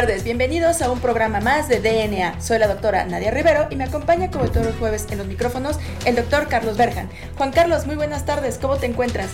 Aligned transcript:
Tardes, 0.00 0.24
bienvenidos 0.24 0.82
a 0.82 0.90
un 0.90 1.00
programa 1.00 1.40
más 1.40 1.70
de 1.70 1.80
DNA. 1.80 2.38
Soy 2.42 2.58
la 2.58 2.68
doctora 2.68 3.06
Nadia 3.06 3.30
Rivero 3.30 3.66
y 3.70 3.76
me 3.76 3.84
acompaña 3.84 4.30
como 4.30 4.44
todos 4.50 4.66
los 4.66 4.76
jueves 4.76 5.06
en 5.10 5.16
los 5.16 5.26
micrófonos 5.26 5.78
el 6.04 6.16
doctor 6.16 6.48
Carlos 6.48 6.76
Berjan. 6.76 7.08
Juan 7.38 7.50
Carlos, 7.50 7.86
muy 7.86 7.96
buenas 7.96 8.26
tardes, 8.26 8.58
¿cómo 8.60 8.76
te 8.76 8.84
encuentras? 8.84 9.30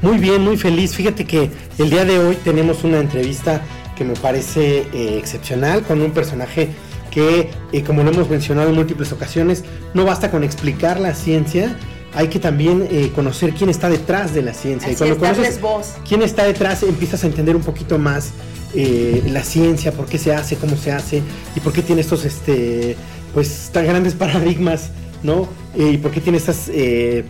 Muy 0.00 0.16
bien, 0.16 0.42
muy 0.42 0.56
feliz. 0.56 0.94
Fíjate 0.94 1.26
que 1.26 1.50
el 1.76 1.90
día 1.90 2.06
de 2.06 2.18
hoy 2.18 2.36
tenemos 2.36 2.82
una 2.82 2.98
entrevista 2.98 3.60
que 3.94 4.04
me 4.04 4.14
parece 4.14 4.86
eh, 4.94 5.18
excepcional 5.18 5.82
con 5.82 6.00
un 6.00 6.12
personaje 6.12 6.70
que, 7.10 7.50
eh, 7.72 7.84
como 7.84 8.02
lo 8.02 8.10
hemos 8.10 8.30
mencionado 8.30 8.70
en 8.70 8.74
múltiples 8.74 9.12
ocasiones, 9.12 9.64
no 9.92 10.06
basta 10.06 10.30
con 10.30 10.44
explicar 10.44 10.98
la 10.98 11.14
ciencia, 11.14 11.76
hay 12.16 12.28
que 12.28 12.40
también 12.40 12.88
eh, 12.90 13.12
conocer 13.14 13.52
quién 13.52 13.70
está 13.70 13.88
detrás 13.88 14.34
de 14.34 14.42
la 14.42 14.54
ciencia. 14.54 14.88
Así 14.88 15.04
y 15.04 15.16
cuando 15.16 15.42
es, 15.42 15.58
conoces 15.58 15.94
quién 16.08 16.22
está 16.22 16.44
detrás, 16.44 16.82
empiezas 16.82 17.22
a 17.22 17.26
entender 17.28 17.54
un 17.54 17.62
poquito 17.62 17.98
más 17.98 18.32
eh, 18.74 19.22
la 19.30 19.42
ciencia, 19.42 19.92
por 19.92 20.06
qué 20.06 20.18
se 20.18 20.34
hace, 20.34 20.56
cómo 20.56 20.76
se 20.76 20.92
hace 20.92 21.22
y 21.54 21.60
por 21.60 21.72
qué 21.72 21.82
tiene 21.82 22.00
estos, 22.00 22.24
este, 22.24 22.96
pues, 23.32 23.70
tan 23.72 23.86
grandes 23.86 24.14
paradigmas, 24.18 24.90
¿no? 25.22 25.48
Eh, 25.76 25.92
y 25.92 25.96
por 25.98 26.10
qué 26.10 26.20
tiene 26.20 26.36
estas 26.38 26.68
eh, 26.68 27.24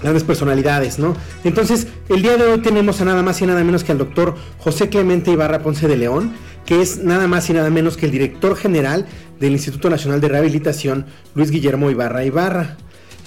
grandes 0.00 0.24
personalidades, 0.24 0.98
¿no? 0.98 1.14
Entonces, 1.44 1.86
el 2.08 2.22
día 2.22 2.36
de 2.36 2.44
hoy 2.44 2.62
tenemos 2.62 3.00
a 3.00 3.04
nada 3.04 3.22
más 3.22 3.42
y 3.42 3.46
nada 3.46 3.62
menos 3.64 3.84
que 3.84 3.92
al 3.92 3.98
doctor 3.98 4.36
José 4.58 4.88
Clemente 4.88 5.30
Ibarra 5.30 5.60
Ponce 5.60 5.88
de 5.88 5.96
León, 5.96 6.32
que 6.64 6.80
es 6.80 6.98
nada 6.98 7.26
más 7.26 7.50
y 7.50 7.52
nada 7.52 7.68
menos 7.68 7.96
que 7.96 8.06
el 8.06 8.12
director 8.12 8.56
general 8.56 9.06
del 9.38 9.52
Instituto 9.52 9.90
Nacional 9.90 10.20
de 10.20 10.28
Rehabilitación, 10.28 11.06
Luis 11.34 11.50
Guillermo 11.50 11.90
Ibarra 11.90 12.24
Ibarra. 12.24 12.76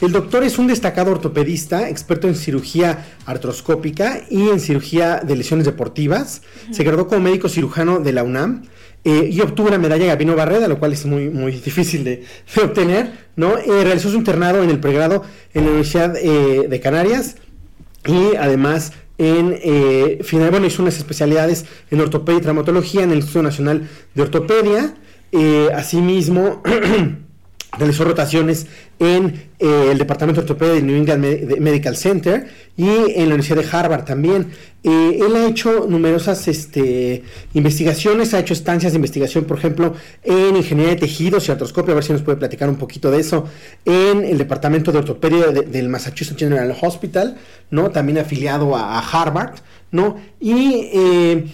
El 0.01 0.13
doctor 0.13 0.43
es 0.43 0.57
un 0.57 0.67
destacado 0.67 1.11
ortopedista, 1.11 1.89
experto 1.89 2.29
en 2.29 2.35
cirugía 2.35 3.05
artroscópica 3.25 4.21
y 4.29 4.47
en 4.47 4.61
cirugía 4.61 5.17
de 5.17 5.35
lesiones 5.35 5.65
deportivas. 5.65 6.41
Se 6.71 6.85
graduó 6.85 7.07
como 7.07 7.19
médico 7.19 7.49
cirujano 7.49 7.99
de 7.99 8.13
la 8.13 8.23
UNAM 8.23 8.63
eh, 9.03 9.29
y 9.29 9.41
obtuvo 9.41 9.69
la 9.69 9.77
medalla 9.77 10.05
Gabino 10.05 10.37
Barreda, 10.37 10.69
lo 10.69 10.79
cual 10.79 10.93
es 10.93 11.05
muy, 11.05 11.29
muy 11.29 11.51
difícil 11.65 12.05
de, 12.05 12.23
de 12.55 12.61
obtener. 12.61 13.11
¿no? 13.35 13.57
Eh, 13.57 13.83
realizó 13.83 14.09
su 14.09 14.15
internado 14.15 14.63
en 14.63 14.69
el 14.69 14.79
pregrado 14.79 15.23
en 15.53 15.63
la 15.63 15.69
Universidad 15.69 16.15
eh, 16.15 16.67
de 16.69 16.79
Canarias 16.79 17.35
y 18.05 18.37
además 18.37 18.93
en 19.17 19.59
eh, 19.61 20.19
final, 20.23 20.49
bueno, 20.49 20.65
hizo 20.65 20.81
unas 20.81 20.97
especialidades 20.97 21.65
en 21.91 21.99
ortopedia 21.99 22.39
y 22.39 22.41
traumatología 22.41 23.03
en 23.03 23.11
el 23.11 23.17
Instituto 23.17 23.43
Nacional 23.43 23.89
de 24.15 24.21
Ortopedia. 24.21 24.95
Asimismo, 25.75 26.63
realizó 27.79 28.03
rotaciones 28.03 28.67
en 28.99 29.49
eh, 29.59 29.89
el 29.91 29.97
Departamento 29.97 30.41
de 30.41 30.45
Ortopedia 30.45 30.73
del 30.75 30.85
New 30.85 30.95
England 30.95 31.59
Medical 31.59 31.95
Center 31.95 32.47
y 32.77 32.87
en 32.87 33.29
la 33.29 33.35
Universidad 33.35 33.57
de 33.57 33.67
Harvard 33.71 34.05
también. 34.05 34.47
Eh, 34.83 35.19
él 35.25 35.35
ha 35.35 35.47
hecho 35.47 35.87
numerosas 35.89 36.47
este, 36.47 37.23
investigaciones, 37.53 38.33
ha 38.33 38.39
hecho 38.39 38.53
estancias 38.53 38.91
de 38.93 38.97
investigación, 38.97 39.45
por 39.45 39.57
ejemplo, 39.57 39.93
en 40.23 40.55
ingeniería 40.55 40.93
de 40.95 40.99
tejidos 41.01 41.47
y 41.47 41.51
artroscopia, 41.51 41.91
a 41.93 41.95
ver 41.95 42.03
si 42.03 42.13
nos 42.13 42.21
puede 42.21 42.37
platicar 42.37 42.69
un 42.69 42.77
poquito 42.77 43.09
de 43.11 43.19
eso, 43.19 43.45
en 43.85 44.23
el 44.23 44.37
Departamento 44.37 44.91
de 44.91 44.99
Ortopedia 44.99 45.47
de- 45.47 45.63
del 45.63 45.89
Massachusetts 45.89 46.39
General 46.39 46.73
Hospital, 46.81 47.37
¿no? 47.71 47.89
También 47.91 48.19
afiliado 48.19 48.75
a, 48.75 48.99
a 48.99 48.99
Harvard, 48.99 49.55
¿no? 49.91 50.17
Y... 50.39 50.89
eh, 50.93 51.45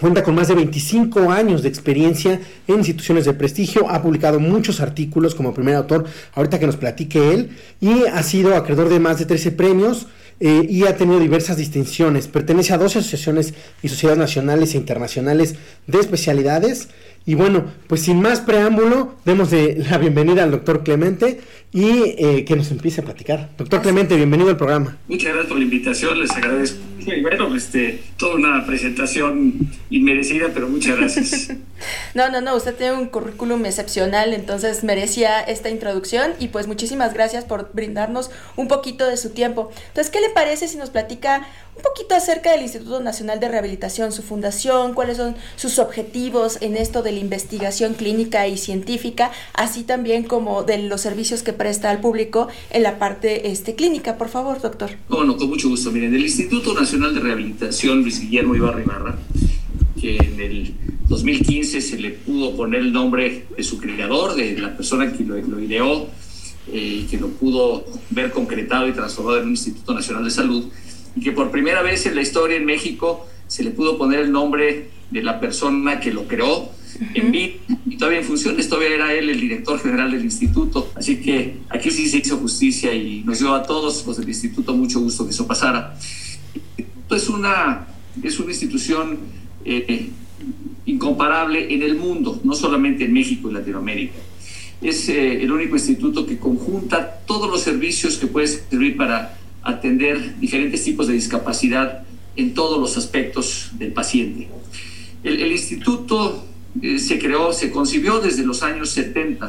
Cuenta 0.00 0.22
con 0.22 0.36
más 0.36 0.46
de 0.46 0.54
25 0.54 1.32
años 1.32 1.62
de 1.62 1.68
experiencia 1.68 2.40
en 2.68 2.76
instituciones 2.76 3.24
de 3.24 3.34
prestigio, 3.34 3.88
ha 3.88 4.00
publicado 4.00 4.38
muchos 4.38 4.80
artículos 4.80 5.34
como 5.34 5.52
primer 5.52 5.74
autor, 5.74 6.06
ahorita 6.34 6.60
que 6.60 6.66
nos 6.66 6.76
platique 6.76 7.32
él, 7.34 7.50
y 7.80 8.04
ha 8.04 8.22
sido 8.22 8.54
acreedor 8.54 8.90
de 8.90 9.00
más 9.00 9.18
de 9.18 9.24
13 9.24 9.50
premios 9.52 10.06
eh, 10.40 10.66
y 10.70 10.84
ha 10.84 10.96
tenido 10.96 11.18
diversas 11.18 11.56
distinciones. 11.56 12.28
Pertenece 12.28 12.72
a 12.72 12.78
12 12.78 13.00
asociaciones 13.00 13.54
y 13.82 13.88
sociedades 13.88 14.18
nacionales 14.18 14.74
e 14.74 14.78
internacionales 14.78 15.56
de 15.88 15.98
especialidades. 15.98 16.90
Y 17.26 17.34
bueno, 17.34 17.64
pues 17.88 18.02
sin 18.02 18.22
más 18.22 18.40
preámbulo, 18.40 19.16
demos 19.24 19.50
de 19.50 19.84
la 19.90 19.98
bienvenida 19.98 20.44
al 20.44 20.52
doctor 20.52 20.84
Clemente 20.84 21.40
y 21.72 22.14
eh, 22.18 22.44
que 22.46 22.54
nos 22.54 22.70
empiece 22.70 23.00
a 23.00 23.04
platicar. 23.04 23.50
Doctor 23.58 23.82
Clemente, 23.82 24.14
bienvenido 24.14 24.50
al 24.50 24.56
programa. 24.56 24.96
Muchas 25.08 25.32
gracias 25.32 25.48
por 25.48 25.58
la 25.58 25.64
invitación, 25.64 26.20
les 26.20 26.30
agradezco. 26.30 26.78
Y 27.16 27.22
bueno, 27.22 27.54
este, 27.54 28.00
toda 28.16 28.36
una 28.36 28.66
presentación 28.66 29.70
inmerecida, 29.90 30.48
pero 30.52 30.68
muchas 30.68 30.96
gracias. 30.96 31.50
No, 32.12 32.28
no, 32.28 32.40
no, 32.40 32.56
usted 32.56 32.74
tiene 32.74 32.94
un 32.94 33.06
currículum 33.06 33.64
excepcional, 33.64 34.34
entonces 34.34 34.82
merecía 34.82 35.40
esta 35.40 35.70
introducción 35.70 36.32
y 36.40 36.48
pues 36.48 36.66
muchísimas 36.66 37.14
gracias 37.14 37.44
por 37.44 37.70
brindarnos 37.72 38.32
un 38.56 38.66
poquito 38.66 39.06
de 39.06 39.16
su 39.16 39.30
tiempo. 39.30 39.70
Entonces, 39.88 40.10
¿qué 40.10 40.20
le 40.20 40.30
parece 40.30 40.66
si 40.66 40.76
nos 40.76 40.90
platica 40.90 41.46
un 41.78 41.82
poquito 41.82 42.16
acerca 42.16 42.50
del 42.50 42.62
Instituto 42.62 42.98
Nacional 43.00 43.38
de 43.38 43.48
Rehabilitación, 43.48 44.10
su 44.10 44.22
fundación, 44.22 44.94
cuáles 44.94 45.16
son 45.16 45.36
sus 45.54 45.78
objetivos 45.78 46.58
en 46.60 46.76
esto 46.76 47.02
de 47.02 47.12
la 47.12 47.20
investigación 47.20 47.94
clínica 47.94 48.48
y 48.48 48.56
científica, 48.58 49.30
así 49.52 49.84
también 49.84 50.24
como 50.24 50.64
de 50.64 50.78
los 50.78 51.00
servicios 51.00 51.44
que 51.44 51.52
presta 51.52 51.90
al 51.90 52.00
público 52.00 52.48
en 52.70 52.82
la 52.82 52.98
parte 52.98 53.52
este, 53.52 53.76
clínica? 53.76 54.18
Por 54.18 54.28
favor, 54.28 54.60
doctor. 54.60 54.90
Bueno, 55.08 55.36
con 55.36 55.50
mucho 55.50 55.68
gusto. 55.68 55.92
Miren, 55.92 56.16
el 56.16 56.22
Instituto 56.22 56.74
Nacional 56.74 56.97
de 56.98 57.20
Rehabilitación 57.20 58.02
Luis 58.02 58.20
Guillermo 58.20 58.56
Ibarra 58.56 58.82
Ibarra, 58.82 59.18
que 60.00 60.16
en 60.16 60.40
el 60.40 60.74
2015 61.08 61.80
se 61.80 61.96
le 61.96 62.10
pudo 62.10 62.56
poner 62.56 62.80
el 62.80 62.92
nombre 62.92 63.46
de 63.56 63.62
su 63.62 63.78
creador, 63.78 64.34
de 64.34 64.58
la 64.58 64.76
persona 64.76 65.12
que 65.12 65.22
lo, 65.22 65.36
lo 65.36 65.60
ideó, 65.60 66.08
eh, 66.72 67.06
que 67.08 67.16
lo 67.16 67.28
pudo 67.28 67.84
ver 68.10 68.32
concretado 68.32 68.88
y 68.88 68.92
transformado 68.92 69.38
en 69.38 69.44
un 69.44 69.50
Instituto 69.50 69.94
Nacional 69.94 70.24
de 70.24 70.30
Salud, 70.30 70.64
y 71.14 71.20
que 71.20 71.30
por 71.30 71.52
primera 71.52 71.82
vez 71.82 72.04
en 72.06 72.16
la 72.16 72.20
historia 72.22 72.56
en 72.56 72.64
México 72.64 73.28
se 73.46 73.62
le 73.62 73.70
pudo 73.70 73.96
poner 73.96 74.18
el 74.18 74.32
nombre 74.32 74.90
de 75.12 75.22
la 75.22 75.38
persona 75.38 76.00
que 76.00 76.12
lo 76.12 76.26
creó 76.26 76.68
en 77.14 77.30
vida 77.30 77.54
y 77.86 77.96
todavía 77.96 78.18
en 78.18 78.24
funciones, 78.24 78.68
todavía 78.68 78.96
era 78.96 79.14
él 79.14 79.30
el 79.30 79.40
director 79.40 79.78
general 79.78 80.10
del 80.10 80.24
instituto, 80.24 80.90
así 80.96 81.20
que 81.20 81.58
aquí 81.68 81.92
sí 81.92 82.08
se 82.08 82.18
hizo 82.18 82.38
justicia 82.38 82.92
y 82.92 83.22
nos 83.24 83.38
dio 83.38 83.54
a 83.54 83.62
todos 83.62 84.04
los 84.04 84.16
del 84.16 84.28
instituto 84.28 84.74
mucho 84.74 84.98
gusto 84.98 85.24
que 85.24 85.30
eso 85.30 85.46
pasara. 85.46 85.96
Es 87.10 87.28
una, 87.28 87.86
es 88.22 88.38
una 88.38 88.50
institución 88.50 89.18
eh, 89.64 90.10
incomparable 90.86 91.72
en 91.72 91.82
el 91.82 91.96
mundo, 91.96 92.40
no 92.44 92.54
solamente 92.54 93.04
en 93.04 93.12
México 93.12 93.50
y 93.50 93.54
Latinoamérica. 93.54 94.18
Es 94.80 95.08
eh, 95.08 95.42
el 95.42 95.50
único 95.50 95.74
instituto 95.74 96.26
que 96.26 96.38
conjunta 96.38 97.20
todos 97.26 97.50
los 97.50 97.60
servicios 97.62 98.16
que 98.16 98.26
puede 98.26 98.46
servir 98.46 98.96
para 98.96 99.38
atender 99.62 100.38
diferentes 100.38 100.84
tipos 100.84 101.08
de 101.08 101.14
discapacidad 101.14 102.04
en 102.36 102.54
todos 102.54 102.80
los 102.80 102.96
aspectos 102.96 103.70
del 103.72 103.92
paciente. 103.92 104.48
El, 105.24 105.42
el 105.42 105.52
instituto 105.52 106.44
eh, 106.80 106.98
se 106.98 107.18
creó, 107.18 107.52
se 107.52 107.70
concibió 107.70 108.20
desde 108.20 108.44
los 108.44 108.62
años 108.62 108.90
70, 108.90 109.48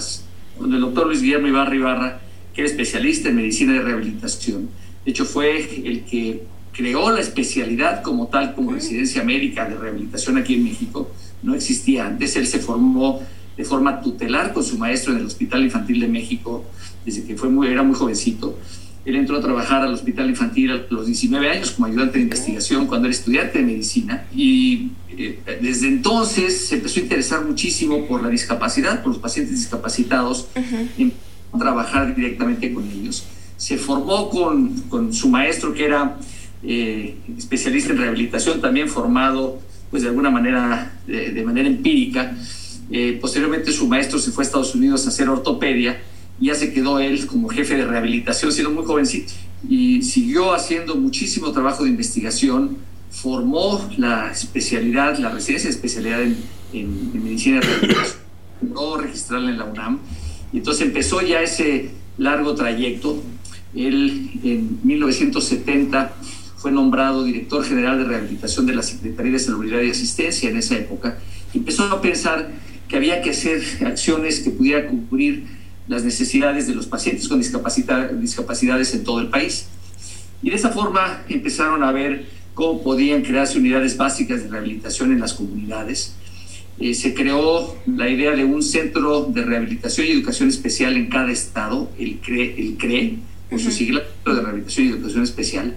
cuando 0.57 0.75
el 0.75 0.81
doctor 0.81 1.07
Luis 1.07 1.21
Guillermo 1.21 1.47
Ibarra 1.47 1.75
Ibarra, 1.75 2.21
que 2.53 2.61
era 2.61 2.69
especialista 2.69 3.29
en 3.29 3.35
medicina 3.35 3.73
de 3.73 3.81
rehabilitación, 3.81 4.69
de 5.05 5.11
hecho 5.11 5.25
fue 5.25 5.57
el 5.85 6.03
que 6.05 6.43
creó 6.73 7.11
la 7.11 7.19
especialidad 7.19 8.01
como 8.01 8.27
tal, 8.27 8.55
como 8.55 8.71
residencia 8.71 9.23
médica 9.23 9.67
de 9.67 9.75
rehabilitación 9.75 10.37
aquí 10.37 10.55
en 10.55 10.63
México, 10.63 11.11
no 11.43 11.55
existía 11.55 12.05
antes, 12.05 12.35
él 12.35 12.47
se 12.47 12.59
formó 12.59 13.21
de 13.57 13.65
forma 13.65 14.01
tutelar 14.01 14.53
con 14.53 14.63
su 14.63 14.77
maestro 14.77 15.13
en 15.13 15.19
el 15.19 15.25
Hospital 15.25 15.63
Infantil 15.63 15.99
de 15.99 16.07
México 16.07 16.65
desde 17.05 17.23
que 17.25 17.35
fue 17.35 17.49
muy, 17.49 17.67
era 17.67 17.83
muy 17.83 17.95
jovencito. 17.95 18.57
Él 19.05 19.15
entró 19.15 19.37
a 19.37 19.41
trabajar 19.41 19.81
al 19.81 19.93
Hospital 19.93 20.29
Infantil 20.29 20.71
a 20.71 20.85
los 20.89 21.05
19 21.05 21.49
años 21.49 21.71
como 21.71 21.87
ayudante 21.87 22.17
de 22.17 22.23
investigación 22.23 22.85
cuando 22.87 23.07
era 23.07 23.15
estudiante 23.15 23.59
de 23.59 23.65
medicina 23.65 24.25
y 24.33 24.91
eh, 25.09 25.39
desde 25.61 25.87
entonces 25.87 26.67
se 26.67 26.75
empezó 26.75 26.99
a 26.99 27.03
interesar 27.03 27.45
muchísimo 27.45 28.05
por 28.05 28.21
la 28.21 28.29
discapacidad, 28.29 29.01
por 29.01 29.13
los 29.13 29.21
pacientes 29.21 29.55
discapacitados, 29.55 30.47
a 31.51 31.57
trabajar 31.57 32.15
directamente 32.15 32.73
con 32.73 32.89
ellos. 32.89 33.25
Se 33.57 33.77
formó 33.77 34.29
con, 34.29 34.73
con 34.83 35.13
su 35.13 35.29
maestro 35.29 35.73
que 35.73 35.85
era 35.85 36.17
eh, 36.63 37.15
especialista 37.37 37.91
en 37.91 37.99
rehabilitación, 37.99 38.61
también 38.61 38.89
formado 38.89 39.59
pues 39.89 40.03
de 40.03 40.09
alguna 40.09 40.29
manera, 40.29 40.99
de, 41.07 41.31
de 41.31 41.43
manera 41.43 41.67
empírica. 41.67 42.35
Eh, 42.91 43.17
posteriormente 43.21 43.71
su 43.71 43.87
maestro 43.87 44.19
se 44.19 44.31
fue 44.31 44.43
a 44.43 44.47
Estados 44.47 44.73
Unidos 44.75 45.05
a 45.05 45.09
hacer 45.09 45.29
ortopedia 45.29 46.01
y 46.39 46.47
ya 46.47 46.55
se 46.55 46.73
quedó 46.73 46.99
él 46.99 47.25
como 47.27 47.49
jefe 47.49 47.75
de 47.75 47.85
rehabilitación, 47.85 48.51
siendo 48.51 48.71
muy 48.71 48.85
jovencito. 48.85 49.33
Y 49.67 50.01
siguió 50.03 50.53
haciendo 50.53 50.95
muchísimo 50.95 51.51
trabajo 51.51 51.83
de 51.83 51.89
investigación, 51.89 52.77
formó 53.11 53.89
la 53.97 54.31
especialidad, 54.31 55.17
la 55.17 55.29
residencia 55.29 55.69
de 55.69 55.75
especialidad 55.75 56.21
en, 56.21 56.37
en, 56.73 57.11
en 57.13 57.23
medicina 57.23 57.59
de 57.59 57.65
rehabilitación, 57.67 58.19
logró 58.73 58.97
registrarla 59.01 59.49
en 59.49 59.57
la 59.57 59.65
UNAM. 59.65 59.99
Y 60.53 60.57
entonces 60.57 60.85
empezó 60.85 61.21
ya 61.21 61.41
ese 61.41 61.91
largo 62.17 62.55
trayecto. 62.55 63.21
Él 63.75 64.31
en 64.43 64.79
1970 64.83 66.13
fue 66.59 66.71
nombrado 66.71 67.23
director 67.23 67.63
general 67.63 67.99
de 67.99 68.03
rehabilitación 68.03 68.65
de 68.65 68.75
la 68.75 68.83
Secretaría 68.83 69.31
de 69.31 69.39
Salubridad 69.39 69.81
y 69.81 69.91
Asistencia 69.91 70.49
en 70.49 70.57
esa 70.57 70.75
época, 70.75 71.17
empezó 71.53 71.83
a 71.83 72.01
pensar 72.01 72.51
que 72.89 72.97
había 72.97 73.21
que 73.21 73.29
hacer 73.29 73.61
acciones 73.85 74.41
que 74.41 74.49
pudieran 74.49 74.87
cubrir 74.87 75.45
las 75.87 76.03
necesidades 76.03 76.67
de 76.67 76.75
los 76.75 76.85
pacientes 76.85 77.29
con 77.29 77.39
discapacidades 77.39 78.93
en 78.93 79.03
todo 79.05 79.21
el 79.21 79.29
país. 79.29 79.67
Y 80.43 80.49
de 80.49 80.57
esa 80.57 80.69
forma 80.69 81.23
empezaron 81.29 81.81
a 81.81 81.93
ver 81.93 82.25
cómo 82.53 82.83
podían 82.83 83.21
crearse 83.21 83.57
unidades 83.57 83.95
básicas 83.95 84.43
de 84.43 84.49
rehabilitación 84.49 85.13
en 85.13 85.21
las 85.21 85.33
comunidades. 85.33 86.15
Eh, 86.77 86.93
se 86.93 87.13
creó 87.13 87.77
la 87.85 88.09
idea 88.09 88.35
de 88.35 88.43
un 88.43 88.63
centro 88.63 89.23
de 89.23 89.43
rehabilitación 89.43 90.07
y 90.07 90.11
educación 90.11 90.49
especial 90.49 90.97
en 90.97 91.07
cada 91.07 91.31
estado, 91.31 91.89
el 91.97 92.19
CRE, 92.19 92.55
el 92.57 92.75
CRE 92.77 93.17
por 93.49 93.59
su 93.61 93.71
sigla 93.71 94.03
de 94.25 94.33
rehabilitación 94.33 94.87
y 94.87 94.89
educación 94.89 95.23
especial, 95.23 95.75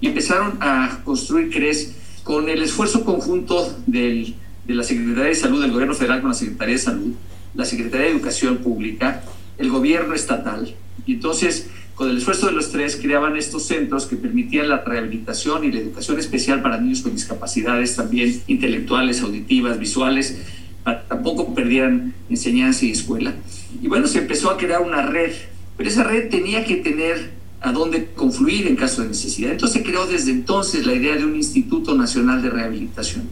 y 0.00 0.06
empezaron 0.08 0.58
a 0.60 1.00
construir 1.04 1.50
CRES 1.50 1.94
con 2.24 2.48
el 2.48 2.62
esfuerzo 2.62 3.04
conjunto 3.04 3.76
del, 3.86 4.34
de 4.66 4.74
la 4.74 4.82
Secretaría 4.82 5.24
de 5.24 5.34
Salud, 5.34 5.60
del 5.60 5.72
Gobierno 5.72 5.94
Federal 5.94 6.20
con 6.20 6.30
la 6.30 6.34
Secretaría 6.34 6.74
de 6.74 6.80
Salud, 6.80 7.12
la 7.54 7.64
Secretaría 7.64 8.06
de 8.06 8.12
Educación 8.12 8.58
Pública, 8.58 9.22
el 9.58 9.70
Gobierno 9.70 10.14
Estatal. 10.14 10.74
Y 11.06 11.14
entonces, 11.14 11.68
con 11.94 12.08
el 12.08 12.18
esfuerzo 12.18 12.46
de 12.46 12.52
los 12.52 12.70
tres, 12.70 12.96
creaban 12.96 13.36
estos 13.36 13.64
centros 13.64 14.06
que 14.06 14.16
permitían 14.16 14.68
la 14.68 14.82
rehabilitación 14.82 15.64
y 15.64 15.72
la 15.72 15.80
educación 15.80 16.18
especial 16.18 16.62
para 16.62 16.80
niños 16.80 17.02
con 17.02 17.12
discapacidades 17.12 17.96
también 17.96 18.42
intelectuales, 18.46 19.20
auditivas, 19.22 19.78
visuales, 19.78 20.38
para 20.84 21.02
tampoco 21.06 21.54
perdieran 21.54 22.14
enseñanza 22.30 22.86
y 22.86 22.92
escuela. 22.92 23.34
Y 23.82 23.88
bueno, 23.88 24.06
se 24.06 24.18
empezó 24.18 24.50
a 24.50 24.56
crear 24.56 24.80
una 24.80 25.02
red, 25.02 25.32
pero 25.76 25.90
esa 25.90 26.04
red 26.04 26.30
tenía 26.30 26.64
que 26.64 26.76
tener 26.76 27.39
a 27.62 27.72
dónde 27.72 28.08
confluir 28.14 28.66
en 28.66 28.76
caso 28.76 29.02
de 29.02 29.08
necesidad. 29.08 29.52
Entonces 29.52 29.82
se 29.82 29.86
creó 29.86 30.06
desde 30.06 30.30
entonces 30.30 30.86
la 30.86 30.94
idea 30.94 31.16
de 31.16 31.24
un 31.24 31.36
Instituto 31.36 31.94
Nacional 31.94 32.42
de 32.42 32.48
Rehabilitación. 32.48 33.28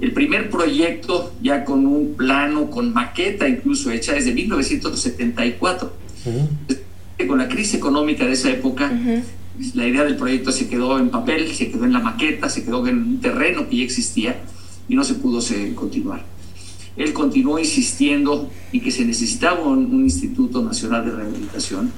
El 0.00 0.12
primer 0.12 0.48
proyecto 0.48 1.32
ya 1.42 1.64
con 1.64 1.86
un 1.86 2.14
plano, 2.14 2.70
con 2.70 2.92
maqueta 2.92 3.46
incluso 3.46 3.90
hecha 3.90 4.14
desde 4.14 4.32
1974. 4.32 5.92
Con 7.28 7.38
la 7.38 7.48
crisis 7.48 7.74
económica 7.74 8.24
de 8.24 8.32
esa 8.32 8.50
época, 8.50 8.90
la 9.74 9.86
idea 9.86 10.04
del 10.04 10.16
proyecto 10.16 10.50
se 10.50 10.68
quedó 10.68 10.98
en 10.98 11.10
papel, 11.10 11.54
se 11.54 11.70
quedó 11.70 11.84
en 11.84 11.92
la 11.92 12.00
maqueta, 12.00 12.48
se 12.48 12.64
quedó 12.64 12.86
en 12.86 12.98
un 12.98 13.20
terreno 13.20 13.68
que 13.68 13.76
ya 13.76 13.84
existía 13.84 14.40
y 14.88 14.94
no 14.94 15.04
se 15.04 15.14
pudo 15.14 15.40
continuar. 15.74 16.24
Él 16.96 17.12
continuó 17.12 17.58
insistiendo 17.58 18.50
en 18.72 18.80
que 18.80 18.90
se 18.90 19.04
necesitaba 19.04 19.66
un, 19.66 19.86
un 19.92 20.04
Instituto 20.04 20.62
Nacional 20.62 21.04
de 21.04 21.10
Rehabilitación 21.10 21.92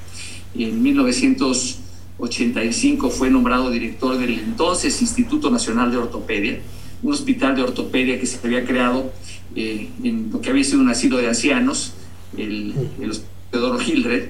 en 0.65 0.81
1985 0.81 3.09
fue 3.09 3.29
nombrado 3.29 3.69
director 3.69 4.17
del 4.17 4.39
entonces 4.39 5.01
Instituto 5.01 5.49
Nacional 5.49 5.91
de 5.91 5.97
Ortopedia, 5.97 6.59
un 7.03 7.13
hospital 7.13 7.55
de 7.55 7.61
ortopedia 7.61 8.19
que 8.19 8.25
se 8.25 8.45
había 8.45 8.65
creado 8.65 9.13
eh, 9.55 9.89
en 10.03 10.29
lo 10.31 10.41
que 10.41 10.49
había 10.49 10.63
sido 10.63 10.81
un 10.81 10.89
asilo 10.89 11.17
de 11.17 11.27
ancianos, 11.27 11.93
el, 12.37 12.73
el 12.99 13.11
Hospital 13.11 13.77
Hildred, 13.85 14.29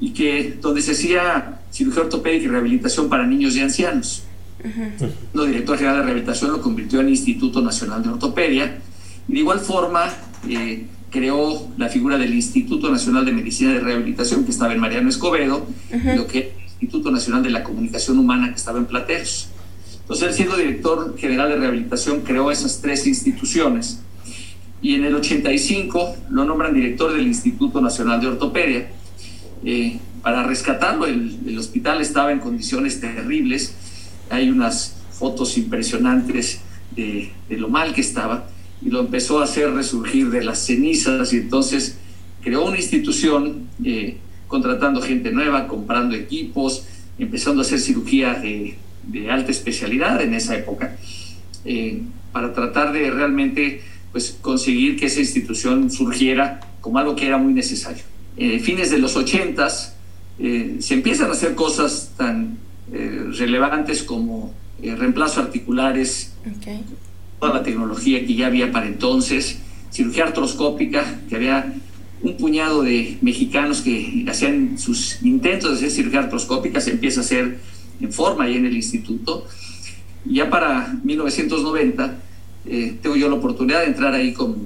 y 0.00 0.10
que 0.10 0.58
donde 0.60 0.82
se 0.82 0.92
hacía 0.92 1.60
cirugía 1.70 2.02
ortopédica 2.02 2.44
y 2.44 2.48
rehabilitación 2.48 3.08
para 3.08 3.26
niños 3.26 3.56
y 3.56 3.60
ancianos. 3.60 4.24
Uh 4.64 5.46
director 5.46 5.76
general 5.76 5.98
de 5.98 6.02
rehabilitación 6.04 6.52
lo 6.52 6.60
convirtió 6.60 7.00
en 7.00 7.08
Instituto 7.08 7.60
Nacional 7.60 8.02
de 8.02 8.10
Ortopedia 8.10 8.78
y 9.28 9.32
de 9.32 9.38
igual 9.40 9.58
forma 9.58 10.04
eh, 10.48 10.86
creó 11.12 11.68
la 11.76 11.88
figura 11.88 12.18
del 12.18 12.34
Instituto 12.34 12.90
Nacional 12.90 13.24
de 13.24 13.32
Medicina 13.32 13.72
de 13.72 13.80
Rehabilitación, 13.80 14.44
que 14.44 14.50
estaba 14.50 14.72
en 14.72 14.80
Mariano 14.80 15.10
Escobedo, 15.10 15.66
lo 16.16 16.26
que 16.26 16.38
es 16.38 16.44
el 16.46 16.72
Instituto 16.80 17.10
Nacional 17.12 17.42
de 17.42 17.50
la 17.50 17.62
Comunicación 17.62 18.18
Humana, 18.18 18.48
que 18.48 18.56
estaba 18.56 18.78
en 18.78 18.86
Plateros. 18.86 19.48
Entonces, 20.00 20.28
él 20.28 20.34
siendo 20.34 20.56
director 20.56 21.16
general 21.18 21.50
de 21.50 21.56
rehabilitación, 21.56 22.22
creó 22.22 22.50
esas 22.50 22.80
tres 22.80 23.06
instituciones. 23.06 24.00
Y 24.80 24.94
en 24.94 25.04
el 25.04 25.14
85 25.14 26.16
lo 26.30 26.44
nombran 26.44 26.74
director 26.74 27.12
del 27.12 27.26
Instituto 27.26 27.80
Nacional 27.80 28.20
de 28.20 28.26
Ortopedia. 28.28 28.88
Eh, 29.64 30.00
para 30.22 30.42
rescatarlo, 30.44 31.06
el, 31.06 31.38
el 31.46 31.58
hospital 31.58 32.00
estaba 32.00 32.32
en 32.32 32.40
condiciones 32.40 33.00
terribles. 33.00 33.74
Hay 34.30 34.48
unas 34.48 34.96
fotos 35.12 35.56
impresionantes 35.58 36.60
de, 36.96 37.30
de 37.48 37.56
lo 37.58 37.68
mal 37.68 37.94
que 37.94 38.00
estaba 38.00 38.48
y 38.84 38.90
lo 38.90 39.00
empezó 39.00 39.40
a 39.40 39.44
hacer 39.44 39.72
resurgir 39.72 40.30
de 40.30 40.42
las 40.44 40.58
cenizas 40.66 41.32
y 41.32 41.38
entonces 41.38 41.98
creó 42.42 42.64
una 42.64 42.76
institución 42.76 43.68
eh, 43.84 44.16
contratando 44.48 45.00
gente 45.00 45.30
nueva, 45.30 45.68
comprando 45.68 46.14
equipos, 46.14 46.84
empezando 47.18 47.62
a 47.62 47.64
hacer 47.64 47.80
cirugía 47.80 48.34
de, 48.34 48.76
alta 49.30 49.50
especialidad 49.50 50.20
en 50.22 50.34
esa 50.34 50.56
época, 50.56 50.96
eh, 51.64 52.02
para 52.32 52.52
tratar 52.52 52.92
de 52.92 53.10
realmente 53.10 53.82
pues, 54.10 54.36
conseguir 54.40 54.98
que 54.98 55.06
esa 55.06 55.20
institución 55.20 55.90
surgiera 55.90 56.60
como 56.80 56.98
algo 56.98 57.14
que 57.14 57.26
era 57.26 57.38
muy 57.38 57.52
necesario. 57.52 58.02
En 58.36 58.60
fines 58.60 58.90
de 58.90 58.98
los 58.98 59.16
80 59.16 59.68
eh, 60.38 60.76
se 60.80 60.94
empiezan 60.94 61.28
a 61.28 61.32
hacer 61.32 61.54
cosas 61.54 62.12
tan 62.16 62.58
relevantes 63.38 64.02
como 64.02 64.52
reemplazo 64.82 65.40
articulares, 65.40 66.34
toda 67.42 67.54
la 67.54 67.64
tecnología 67.64 68.24
que 68.24 68.36
ya 68.36 68.46
había 68.46 68.70
para 68.70 68.86
entonces, 68.86 69.58
cirugía 69.90 70.26
artroscópica, 70.26 71.18
que 71.28 71.34
había 71.34 71.74
un 72.20 72.36
puñado 72.36 72.84
de 72.84 73.18
mexicanos 73.20 73.80
que 73.80 74.24
hacían 74.28 74.78
sus 74.78 75.20
intentos 75.24 75.72
de 75.72 75.76
hacer 75.78 75.90
cirugía 75.90 76.20
artroscópica, 76.20 76.80
se 76.80 76.92
empieza 76.92 77.18
a 77.18 77.24
hacer 77.24 77.58
en 78.00 78.12
forma 78.12 78.44
ahí 78.44 78.54
en 78.54 78.66
el 78.66 78.76
instituto. 78.76 79.44
Y 80.24 80.34
ya 80.34 80.50
para 80.50 80.96
1990 81.02 82.16
eh, 82.66 82.98
tengo 83.02 83.16
yo 83.16 83.28
la 83.28 83.34
oportunidad 83.34 83.80
de 83.80 83.86
entrar 83.86 84.14
ahí 84.14 84.32
como 84.32 84.58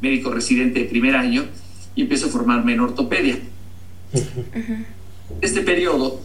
médico 0.00 0.30
residente 0.30 0.78
de 0.78 0.84
primer 0.84 1.16
año 1.16 1.44
y 1.96 2.02
empiezo 2.02 2.26
a 2.26 2.28
formarme 2.28 2.74
en 2.74 2.80
ortopedia. 2.80 3.40
Este 5.40 5.62
periodo, 5.62 6.20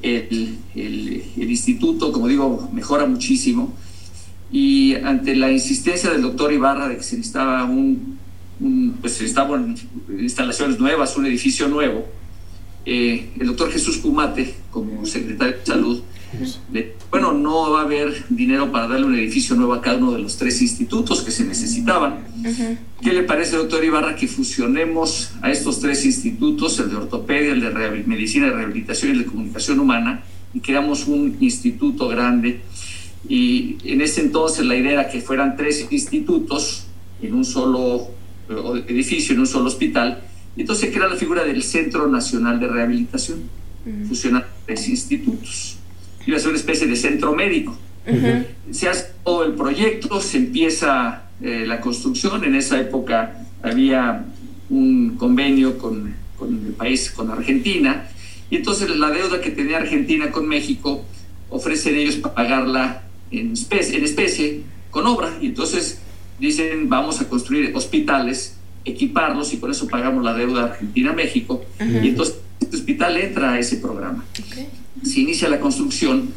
el, 0.00 0.58
el, 0.76 1.24
el 1.36 1.50
instituto, 1.50 2.12
como 2.12 2.28
digo, 2.28 2.70
mejora 2.72 3.06
muchísimo 3.06 3.74
y 4.52 4.94
ante 4.96 5.36
la 5.36 5.50
insistencia 5.50 6.10
del 6.10 6.22
doctor 6.22 6.52
Ibarra 6.52 6.88
de 6.88 6.96
que 6.96 7.02
se 7.02 7.16
necesitaba 7.16 7.64
un, 7.64 8.18
pues 9.00 9.14
se 9.14 9.22
necesitaban 9.22 9.76
instalaciones 10.18 10.78
nuevas, 10.78 11.16
un 11.16 11.26
edificio 11.26 11.68
nuevo, 11.68 12.06
eh, 12.84 13.30
el 13.38 13.46
doctor 13.46 13.70
Jesús 13.70 13.98
Cumate, 13.98 14.54
como 14.70 15.04
secretario 15.06 15.56
de 15.56 15.66
salud, 15.66 16.02
bueno, 17.10 17.32
no 17.32 17.72
va 17.72 17.80
a 17.80 17.84
haber 17.84 18.24
dinero 18.28 18.70
para 18.70 18.86
darle 18.86 19.06
un 19.06 19.14
edificio 19.16 19.56
nuevo 19.56 19.74
a 19.74 19.82
cada 19.82 19.96
uno 19.96 20.12
de 20.12 20.20
los 20.20 20.36
tres 20.36 20.62
institutos 20.62 21.22
que 21.22 21.32
se 21.32 21.44
necesitaban. 21.44 22.20
¿Qué 23.02 23.12
le 23.12 23.24
parece, 23.24 23.56
doctor 23.56 23.84
Ibarra, 23.84 24.14
que 24.14 24.28
fusionemos 24.28 25.32
a 25.42 25.50
estos 25.50 25.80
tres 25.80 26.04
institutos, 26.04 26.78
el 26.78 26.90
de 26.90 26.96
ortopedia, 26.96 27.52
el 27.52 27.60
de 27.60 28.04
medicina 28.06 28.46
de 28.46 28.52
rehabilitación 28.52 29.10
y 29.10 29.12
el 29.14 29.18
de 29.24 29.26
comunicación 29.26 29.80
humana, 29.80 30.22
y 30.54 30.60
creamos 30.60 31.06
un 31.06 31.36
instituto 31.40 32.08
grande 32.08 32.60
y 33.28 33.76
en 33.84 34.00
ese 34.00 34.22
entonces 34.22 34.64
la 34.64 34.76
idea 34.76 34.92
era 34.92 35.08
que 35.08 35.20
fueran 35.20 35.56
tres 35.56 35.86
institutos 35.90 36.86
en 37.22 37.34
un 37.34 37.44
solo 37.44 38.10
edificio, 38.88 39.34
en 39.34 39.40
un 39.40 39.46
solo 39.46 39.66
hospital. 39.66 40.22
Y 40.56 40.62
entonces 40.62 40.88
se 40.88 40.92
crea 40.92 41.08
la 41.08 41.16
figura 41.16 41.44
del 41.44 41.62
Centro 41.62 42.08
Nacional 42.08 42.58
de 42.58 42.68
Rehabilitación, 42.68 43.42
fusionando 44.08 44.46
tres 44.66 44.88
institutos. 44.88 45.76
Iba 46.26 46.36
a 46.36 46.40
ser 46.40 46.50
una 46.50 46.58
especie 46.58 46.86
de 46.86 46.96
centro 46.96 47.34
médico. 47.34 47.76
Se 48.70 48.88
hace 48.88 49.06
todo 49.24 49.44
el 49.44 49.52
proyecto, 49.52 50.20
se 50.20 50.38
empieza 50.38 51.24
eh, 51.40 51.64
la 51.66 51.80
construcción. 51.80 52.42
En 52.44 52.54
esa 52.54 52.80
época 52.80 53.46
había 53.62 54.24
un 54.68 55.16
convenio 55.16 55.78
con, 55.78 56.14
con 56.36 56.66
el 56.66 56.72
país, 56.72 57.10
con 57.10 57.30
Argentina. 57.30 58.08
Y 58.50 58.56
entonces 58.56 58.90
la 58.90 59.10
deuda 59.10 59.40
que 59.40 59.50
tenía 59.50 59.76
Argentina 59.76 60.30
con 60.30 60.48
México 60.48 61.04
ofrecen 61.50 61.94
ellos 61.96 62.16
pagarla 62.16 63.04
en 63.30 63.52
especie, 63.52 63.98
en 63.98 64.04
especie 64.04 64.62
con 64.90 65.06
obra. 65.06 65.36
Y 65.40 65.46
entonces 65.46 66.00
dicen 66.38 66.88
vamos 66.88 67.20
a 67.20 67.28
construir 67.28 67.72
hospitales, 67.74 68.56
equiparlos 68.84 69.52
y 69.52 69.56
por 69.56 69.70
eso 69.70 69.86
pagamos 69.88 70.24
la 70.24 70.34
deuda 70.34 70.64
Argentina-México. 70.64 71.64
Y 71.80 72.08
entonces 72.08 72.36
este 72.60 72.76
hospital 72.76 73.16
entra 73.16 73.52
a 73.52 73.58
ese 73.58 73.76
programa. 73.76 74.24
Se 75.02 75.20
inicia 75.20 75.48
la 75.48 75.60
construcción 75.60 76.30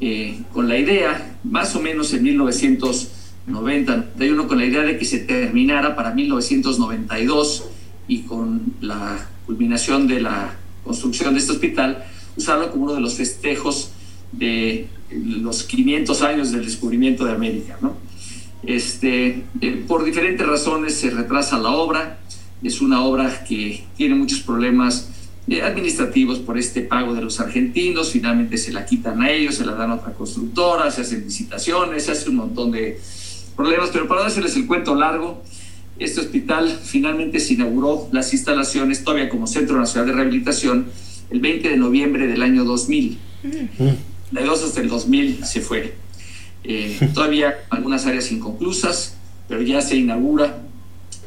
eh, 0.00 0.40
con 0.52 0.68
la 0.68 0.78
idea, 0.78 1.36
más 1.44 1.74
o 1.76 1.80
menos 1.80 2.12
en 2.12 2.22
1990, 2.24 4.12
con 4.48 4.58
la 4.58 4.64
idea 4.64 4.82
de 4.82 4.98
que 4.98 5.04
se 5.04 5.18
terminara 5.18 5.94
para 5.96 6.12
1992 6.12 7.64
y 8.08 8.22
con 8.22 8.74
la 8.80 9.28
culminación 9.46 10.06
de 10.06 10.20
la 10.20 10.56
construcción 10.84 11.34
de 11.34 11.40
este 11.40 11.52
hospital, 11.52 12.04
usarlo 12.36 12.70
como 12.70 12.84
uno 12.84 12.94
de 12.94 13.00
los 13.00 13.14
festejos 13.14 13.92
de 14.32 14.88
los 15.14 15.64
500 15.64 16.22
años 16.22 16.52
del 16.52 16.64
descubrimiento 16.64 17.24
de 17.24 17.32
América. 17.32 17.78
¿no? 17.80 17.96
Este, 18.64 19.44
eh, 19.60 19.84
por 19.86 20.04
diferentes 20.04 20.46
razones 20.46 20.94
se 20.94 21.10
retrasa 21.10 21.58
la 21.58 21.70
obra, 21.70 22.20
es 22.62 22.80
una 22.80 23.04
obra 23.04 23.44
que 23.44 23.84
tiene 23.96 24.14
muchos 24.14 24.40
problemas 24.40 25.08
eh, 25.48 25.62
administrativos 25.62 26.38
por 26.38 26.56
este 26.56 26.82
pago 26.82 27.14
de 27.14 27.22
los 27.22 27.40
argentinos, 27.40 28.12
finalmente 28.12 28.56
se 28.56 28.72
la 28.72 28.86
quitan 28.86 29.20
a 29.22 29.30
ellos, 29.30 29.56
se 29.56 29.66
la 29.66 29.74
dan 29.74 29.90
a 29.90 29.94
otra 29.96 30.12
constructora, 30.12 30.90
se 30.92 31.00
hacen 31.00 31.24
visitaciones, 31.24 32.04
se 32.04 32.12
hace 32.12 32.30
un 32.30 32.36
montón 32.36 32.70
de 32.70 33.00
problemas, 33.56 33.90
pero 33.92 34.06
para 34.06 34.24
hacerles 34.24 34.54
el 34.54 34.68
cuento 34.68 34.94
largo, 34.94 35.42
este 35.98 36.20
hospital 36.20 36.68
finalmente 36.82 37.40
se 37.40 37.54
inauguró 37.54 38.08
las 38.12 38.32
instalaciones 38.32 39.02
todavía 39.02 39.28
como 39.28 39.46
Centro 39.46 39.76
Nacional 39.78 40.06
de 40.06 40.12
Rehabilitación 40.14 40.86
el 41.30 41.40
20 41.40 41.68
de 41.68 41.76
noviembre 41.76 42.26
del 42.26 42.42
año 42.42 42.64
2000. 42.64 43.18
Mm. 43.42 43.82
mm. 43.82 44.11
92 44.32 44.64
hasta 44.64 44.80
el 44.80 44.88
2000 44.88 45.44
se 45.44 45.60
fue. 45.60 45.94
Eh, 46.64 47.10
todavía 47.14 47.64
algunas 47.70 48.06
áreas 48.06 48.30
inconclusas, 48.32 49.16
pero 49.48 49.62
ya 49.62 49.80
se 49.80 49.96
inaugura 49.96 50.58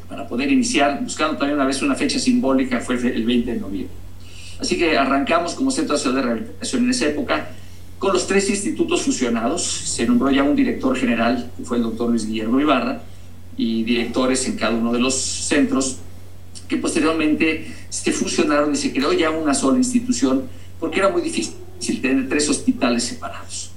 para 0.08 0.28
poder 0.28 0.50
iniciar, 0.50 1.00
buscando 1.02 1.36
también 1.36 1.56
una 1.56 1.66
vez 1.66 1.82
una 1.82 1.94
fecha 1.94 2.18
simbólica, 2.18 2.80
fue 2.80 2.96
el 2.96 3.24
20 3.24 3.52
de 3.52 3.60
noviembre. 3.60 3.94
Así 4.58 4.78
que 4.78 4.96
arrancamos 4.96 5.54
como 5.54 5.70
Centro 5.70 5.94
Nacional 5.94 6.16
de 6.16 6.22
Rehabilitación 6.22 6.84
en 6.84 6.90
esa 6.90 7.06
época 7.06 7.48
con 7.98 8.12
los 8.12 8.26
tres 8.26 8.48
institutos 8.48 9.02
fusionados. 9.02 9.62
Se 9.62 10.06
nombró 10.06 10.30
ya 10.30 10.42
un 10.42 10.56
director 10.56 10.96
general, 10.96 11.50
que 11.56 11.64
fue 11.64 11.78
el 11.78 11.82
doctor 11.82 12.10
Luis 12.10 12.26
Guillermo 12.26 12.60
Ibarra, 12.60 13.02
y 13.56 13.84
directores 13.84 14.46
en 14.46 14.56
cada 14.56 14.76
uno 14.76 14.92
de 14.92 15.00
los 15.00 15.14
centros, 15.14 15.98
que 16.68 16.76
posteriormente 16.76 17.74
se 17.88 18.12
fusionaron 18.12 18.72
y 18.72 18.76
se 18.76 18.92
creó 18.92 19.12
ya 19.12 19.30
una 19.30 19.54
sola 19.54 19.78
institución, 19.78 20.44
porque 20.78 21.00
era 21.00 21.08
muy 21.08 21.22
difícil 21.22 21.54
tener 21.78 22.28
tres 22.28 22.48
hospitales 22.48 23.04
separados. 23.04 23.70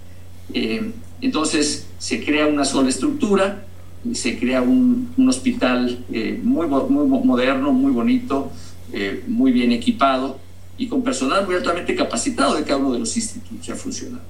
Eh, 0.53 0.91
entonces 1.21 1.87
se 1.97 2.23
crea 2.23 2.47
una 2.47 2.65
sola 2.65 2.89
estructura, 2.89 3.65
se 4.13 4.39
crea 4.39 4.61
un, 4.61 5.11
un 5.17 5.29
hospital 5.29 6.05
eh, 6.11 6.39
muy, 6.41 6.67
muy 6.67 7.07
moderno, 7.23 7.71
muy 7.71 7.91
bonito, 7.91 8.51
eh, 8.93 9.23
muy 9.27 9.51
bien 9.51 9.71
equipado 9.71 10.39
y 10.77 10.87
con 10.87 11.03
personal 11.03 11.45
muy 11.45 11.55
altamente 11.55 11.93
capacitado 11.93 12.55
de 12.55 12.63
cada 12.63 12.77
uno 12.77 12.93
de 12.93 12.99
los 12.99 13.15
institutos 13.17 13.67
ya 13.67 13.75
funcionando. 13.75 14.23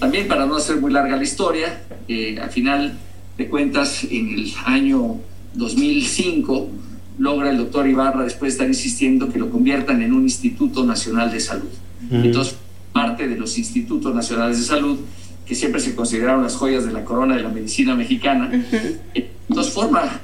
también 0.00 0.26
para 0.26 0.46
no 0.46 0.56
hacer 0.56 0.80
muy 0.80 0.92
larga 0.92 1.16
la 1.16 1.22
historia, 1.22 1.82
al 2.42 2.50
final 2.50 2.98
de 3.38 3.48
cuentas, 3.48 4.04
en 4.10 4.30
el 4.30 4.52
año 4.64 5.20
2005 5.54 6.68
logra 7.18 7.50
el 7.50 7.58
doctor 7.58 7.86
Ibarra, 7.86 8.24
después 8.24 8.52
de 8.52 8.54
estar 8.54 8.68
insistiendo, 8.68 9.30
que 9.30 9.38
lo 9.38 9.50
conviertan 9.50 10.02
en 10.02 10.12
un 10.12 10.22
Instituto 10.22 10.84
Nacional 10.84 11.30
de 11.30 11.38
Salud. 11.38 11.68
Entonces, 12.10 12.56
parte 12.92 13.28
de 13.28 13.36
los 13.36 13.58
Institutos 13.58 14.14
Nacionales 14.14 14.58
de 14.58 14.64
Salud, 14.64 14.98
que 15.46 15.54
siempre 15.54 15.80
se 15.80 15.94
consideraron 15.94 16.42
las 16.42 16.54
joyas 16.56 16.86
de 16.86 16.92
la 16.92 17.04
corona 17.04 17.36
de 17.36 17.42
la 17.42 17.48
medicina 17.48 17.94
mexicana, 17.94 18.50
entonces 19.48 19.72
forma, 19.72 20.20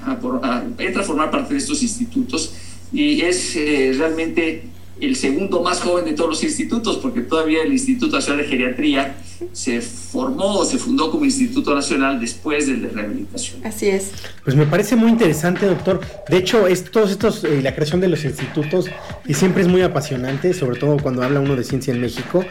entra 0.78 1.02
a 1.02 1.04
formar 1.04 1.30
parte 1.30 1.54
de 1.54 1.59
estos 1.59 1.83
institutos 1.83 2.54
y 2.92 3.21
es 3.23 3.56
eh, 3.56 3.92
realmente 3.97 4.68
el 5.00 5.16
segundo 5.16 5.62
más 5.62 5.80
joven 5.80 6.04
de 6.04 6.12
todos 6.12 6.30
los 6.30 6.45
institutos, 6.45 6.97
porque 6.99 7.21
todavía 7.21 7.62
el 7.62 7.73
Instituto 7.73 8.16
Nacional 8.16 8.45
de 8.45 8.49
Geriatría 8.49 9.16
se 9.52 9.80
formó 9.80 10.58
o 10.58 10.64
se 10.64 10.78
fundó 10.78 11.10
como 11.10 11.24
Instituto 11.24 11.74
Nacional 11.74 12.20
después 12.20 12.66
del 12.66 12.82
de 12.82 12.88
rehabilitación. 12.88 13.64
Así 13.64 13.88
es. 13.88 14.12
Pues 14.44 14.56
me 14.56 14.66
parece 14.66 14.96
muy 14.96 15.10
interesante, 15.10 15.66
doctor. 15.66 16.00
De 16.28 16.36
hecho, 16.36 16.66
es, 16.66 16.84
todos 16.90 17.10
estos, 17.10 17.44
eh, 17.44 17.60
la 17.62 17.74
creación 17.74 18.00
de 18.00 18.08
los 18.08 18.24
institutos, 18.24 18.86
y 19.26 19.34
siempre 19.34 19.62
es 19.62 19.68
muy 19.68 19.82
apasionante, 19.82 20.54
sobre 20.54 20.78
todo 20.78 20.96
cuando 20.98 21.22
habla 21.22 21.40
uno 21.40 21.56
de 21.56 21.64
ciencia 21.64 21.92
en 21.92 22.00
México. 22.00 22.44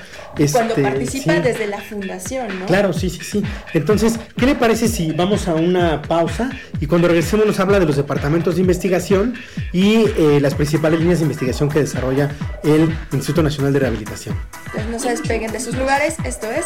cuando 0.51 0.73
este, 0.73 0.81
participa 0.81 1.39
desde 1.39 1.67
la 1.67 1.81
fundación, 1.81 2.47
¿no? 2.59 2.65
Claro, 2.65 2.93
sí, 2.93 3.09
sí, 3.09 3.19
sí. 3.23 3.43
Entonces, 3.73 4.19
¿qué 4.37 4.45
le 4.45 4.55
parece 4.55 4.87
si 4.87 5.11
vamos 5.11 5.47
a 5.47 5.55
una 5.55 6.01
pausa 6.01 6.49
y 6.79 6.87
cuando 6.87 7.07
regresemos 7.07 7.45
nos 7.45 7.59
habla 7.59 7.79
de 7.79 7.85
los 7.85 7.95
departamentos 7.95 8.55
de 8.55 8.61
investigación 8.61 9.33
y 9.71 10.05
eh, 10.17 10.39
las 10.41 10.55
principales 10.55 10.99
líneas 10.99 11.19
de 11.19 11.23
investigación 11.23 11.69
que 11.69 11.79
desarrolla 11.79 12.31
el 12.63 12.93
Instituto 13.11 13.43
Nacional 13.43 13.73
de 13.73 13.79
Rehabilitación? 13.79 14.35
Pues 14.73 14.85
no 14.87 14.99
se 14.99 15.09
despeguen 15.09 15.51
de 15.51 15.59
sus 15.59 15.75
lugares, 15.75 16.15
esto 16.25 16.51
es 16.51 16.65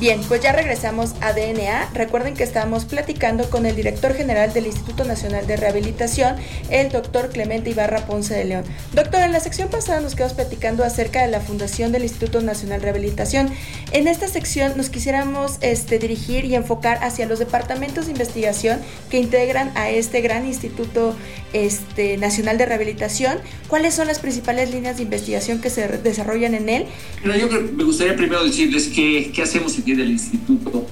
Bien, 0.00 0.22
pues 0.28 0.40
ya 0.40 0.52
regresamos 0.52 1.10
a 1.20 1.34
DNA. 1.34 1.90
Recuerden 1.92 2.32
que 2.32 2.42
estamos 2.42 2.86
platicando 2.86 3.50
con 3.50 3.66
el 3.66 3.76
director 3.76 4.14
general 4.14 4.50
del 4.54 4.64
Instituto 4.64 5.04
Nacional 5.04 5.46
de 5.46 5.58
Rehabilitación, 5.58 6.36
el 6.70 6.88
doctor 6.88 7.28
Clemente 7.28 7.68
Ibarra 7.68 8.06
Ponce 8.06 8.32
de 8.32 8.46
León. 8.46 8.64
Doctor, 8.94 9.20
en 9.20 9.32
la 9.32 9.40
sección 9.40 9.68
pasada 9.68 10.00
nos 10.00 10.14
quedamos 10.14 10.32
platicando 10.32 10.84
acerca 10.84 11.20
de 11.20 11.30
la 11.30 11.42
fundación 11.42 11.92
del 11.92 12.04
Instituto 12.04 12.40
Nacional 12.40 12.80
de 12.80 12.86
Rehabilitación. 12.86 13.50
En 13.92 14.08
esta 14.08 14.26
sección 14.26 14.72
nos 14.74 14.88
quisiéramos 14.88 15.58
este, 15.60 15.98
dirigir 15.98 16.46
y 16.46 16.54
enfocar 16.54 16.96
hacia 17.02 17.26
los 17.26 17.38
departamentos 17.38 18.06
de 18.06 18.12
investigación 18.12 18.80
que 19.10 19.18
integran 19.18 19.70
a 19.74 19.90
este 19.90 20.22
gran 20.22 20.46
Instituto 20.46 21.14
este, 21.52 22.16
Nacional 22.16 22.56
de 22.56 22.64
Rehabilitación. 22.64 23.36
¿Cuáles 23.68 23.92
son 23.92 24.06
las 24.06 24.18
principales 24.18 24.70
líneas 24.70 24.96
de 24.96 25.02
investigación 25.02 25.60
que 25.60 25.68
se 25.68 25.88
desarrollan 25.88 26.54
en 26.54 26.70
él? 26.70 26.86
yo 27.22 27.48
me 27.50 27.84
gustaría 27.84 28.16
primero 28.16 28.42
decirles 28.44 28.88
qué, 28.88 29.30
hacemos 29.42 29.76
del 29.96 30.10
instituto 30.10 30.86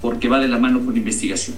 porque 0.00 0.28
va 0.28 0.38
de 0.38 0.48
la 0.48 0.58
mano 0.58 0.84
con 0.84 0.96
investigación. 0.96 1.56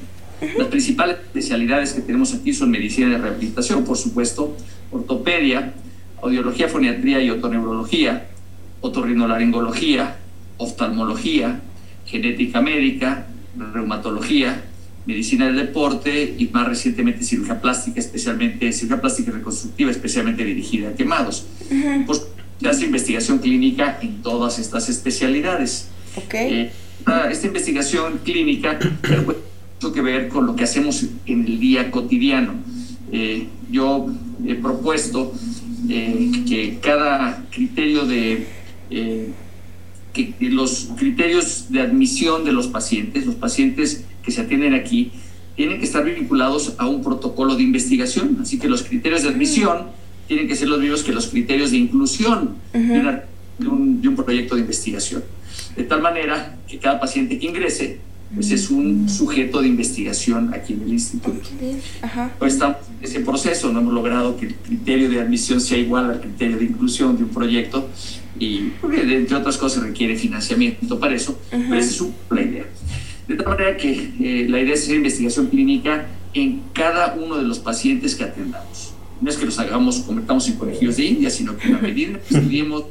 Las 0.58 0.66
principales 0.68 1.18
especialidades 1.18 1.92
que 1.92 2.00
tenemos 2.00 2.34
aquí 2.34 2.52
son 2.52 2.70
medicina 2.70 3.11
de 3.11 3.18
rehabilitación, 3.18 3.84
por 3.84 3.96
supuesto, 3.96 4.56
ortopedia, 4.90 5.75
audiología, 6.20 6.68
foniatría 6.68 7.22
y 7.22 7.30
otoneurología, 7.30 8.26
otorrinolaringología, 8.80 10.16
oftalmología, 10.56 11.61
genética 12.06 12.61
médica, 12.61 13.28
reumatología, 13.56 14.64
medicina 15.06 15.46
del 15.46 15.56
deporte 15.56 16.34
y 16.38 16.49
más 16.49 16.66
recientemente 16.66 17.25
cirugía 17.25 17.61
plástica, 17.61 18.00
especialmente 18.00 18.72
cirugía 18.72 19.00
plástica 19.00 19.30
y 19.30 19.34
reconstructiva, 19.34 19.90
especialmente 19.90 20.44
dirigida 20.44 20.90
a 20.90 20.94
quemados. 20.94 21.46
se 22.61 22.68
hace 22.68 22.84
investigación 22.84 23.38
clínica 23.38 23.99
en 24.02 24.22
todas 24.22 24.58
estas 24.58 24.88
especialidades. 24.88 25.88
Okay. 26.16 26.52
Eh, 26.52 26.72
esta 27.30 27.47
investigación 27.47 28.21
clínica 28.25 28.78
tiene 28.78 29.23
mucho 29.23 29.92
que 29.92 30.00
ver 30.00 30.28
con 30.28 30.47
lo 30.47 30.56
que 30.56 30.64
hacemos 30.64 31.06
en 31.26 31.47
el 31.47 31.59
día 31.59 31.90
cotidiano. 31.90 32.54
Eh, 33.11 33.49
yo 33.71 34.06
he 34.47 34.54
propuesto 34.54 35.32
eh, 35.88 36.30
que 36.49 36.78
cada 36.80 37.44
criterio 37.50 38.04
de 38.04 38.47
que 40.12 40.35
los 40.40 40.90
criterios 40.97 41.66
de 41.71 41.80
admisión 41.80 42.44
de 42.44 42.52
los 42.52 42.68
pacientes, 42.68 43.25
los 43.25 43.37
pacientes 43.37 44.04
que 44.23 44.30
se 44.30 44.42
atienden 44.42 44.75
aquí, 44.75 45.11
tienen 45.56 45.78
que 45.78 45.85
estar 45.85 46.04
vinculados 46.04 46.75
a 46.78 46.87
un 46.87 47.02
protocolo 47.02 47.56
de 47.56 47.62
investigación. 47.62 48.38
Así 48.40 48.59
que 48.59 48.68
los 48.68 48.82
criterios 48.82 49.23
de 49.23 49.30
admisión 49.30 49.87
tienen 50.28 50.49
que 50.49 50.56
ser 50.56 50.68
los 50.68 50.80
mismos 50.80 51.02
que 51.02 51.12
los 51.12 51.28
criterios 51.28 51.71
de 51.71 51.78
inclusión 51.78 52.56
de 52.73 54.09
un 54.09 54.16
proyecto 54.16 54.54
de 54.54 54.61
investigación 54.62 55.23
de 55.76 55.85
tal 55.85 56.02
manera 56.02 56.57
que 56.69 56.79
cada 56.79 57.00
paciente 57.00 57.38
que 57.38 57.47
ingrese 57.47 58.00
pues 58.35 58.50
es 58.50 58.71
un 58.71 59.09
sujeto 59.09 59.61
de 59.61 59.69
investigación 59.69 60.55
aquí 60.55 60.73
en 60.73 60.83
el 60.83 60.93
instituto. 60.93 61.50
Pues 62.38 62.55
estamos 62.55 62.79
en 62.99 63.05
ese 63.05 63.21
proceso, 63.21 63.71
no 63.71 63.81
hemos 63.81 63.93
logrado 63.93 64.37
que 64.37 64.47
el 64.47 64.55
criterio 64.55 65.11
de 65.11 65.21
admisión 65.21 65.61
sea 65.61 65.76
igual 65.76 66.11
al 66.11 66.21
criterio 66.21 66.57
de 66.57 66.64
inclusión 66.64 67.17
de 67.17 67.25
un 67.25 67.29
proyecto 67.29 67.88
y 68.38 68.73
entre 68.91 69.37
otras 69.37 69.59
cosas 69.59 69.83
requiere 69.83 70.17
financiamiento 70.17 70.99
para 70.99 71.14
eso, 71.14 71.38
pero 71.50 71.75
esa 71.75 71.91
es 71.91 72.11
la 72.31 72.43
idea. 72.43 72.64
De 73.29 73.37
tal 73.37 73.49
manera 73.49 73.76
que 73.76 74.12
eh, 74.21 74.47
la 74.49 74.61
idea 74.61 74.75
es 74.75 74.83
hacer 74.83 74.97
investigación 74.97 75.47
clínica 75.47 76.07
en 76.35 76.62
cada 76.73 77.14
uno 77.14 77.37
de 77.37 77.45
los 77.45 77.59
pacientes 77.59 78.14
que 78.14 78.25
atendamos. 78.25 78.95
No 79.21 79.31
es 79.31 79.37
que 79.37 79.45
los 79.45 79.59
hagamos, 79.59 80.00
convertamos 80.00 80.49
en 80.49 80.57
conejillos 80.57 80.97
de 80.97 81.05
India, 81.05 81.31
sino 81.31 81.57
que 81.57 81.69
a 81.69 81.79
medida 81.79 82.19
que 82.19 82.35
estudiemos 82.38 82.85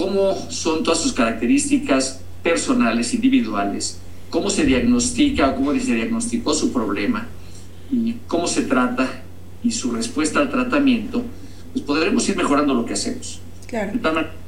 cómo 0.00 0.34
son 0.48 0.82
todas 0.82 0.98
sus 0.98 1.12
características 1.12 2.20
personales, 2.42 3.12
individuales, 3.12 3.98
cómo 4.30 4.48
se 4.48 4.64
diagnostica 4.64 5.50
o 5.50 5.56
cómo 5.56 5.78
se 5.78 5.94
diagnosticó 5.94 6.54
su 6.54 6.72
problema 6.72 7.28
y 7.92 8.14
cómo 8.26 8.46
se 8.46 8.62
trata 8.62 9.22
y 9.62 9.72
su 9.72 9.92
respuesta 9.92 10.40
al 10.40 10.48
tratamiento, 10.48 11.22
pues 11.74 11.84
podremos 11.84 12.26
ir 12.30 12.36
mejorando 12.38 12.72
lo 12.72 12.86
que 12.86 12.94
hacemos. 12.94 13.40
Claro. 13.66 13.92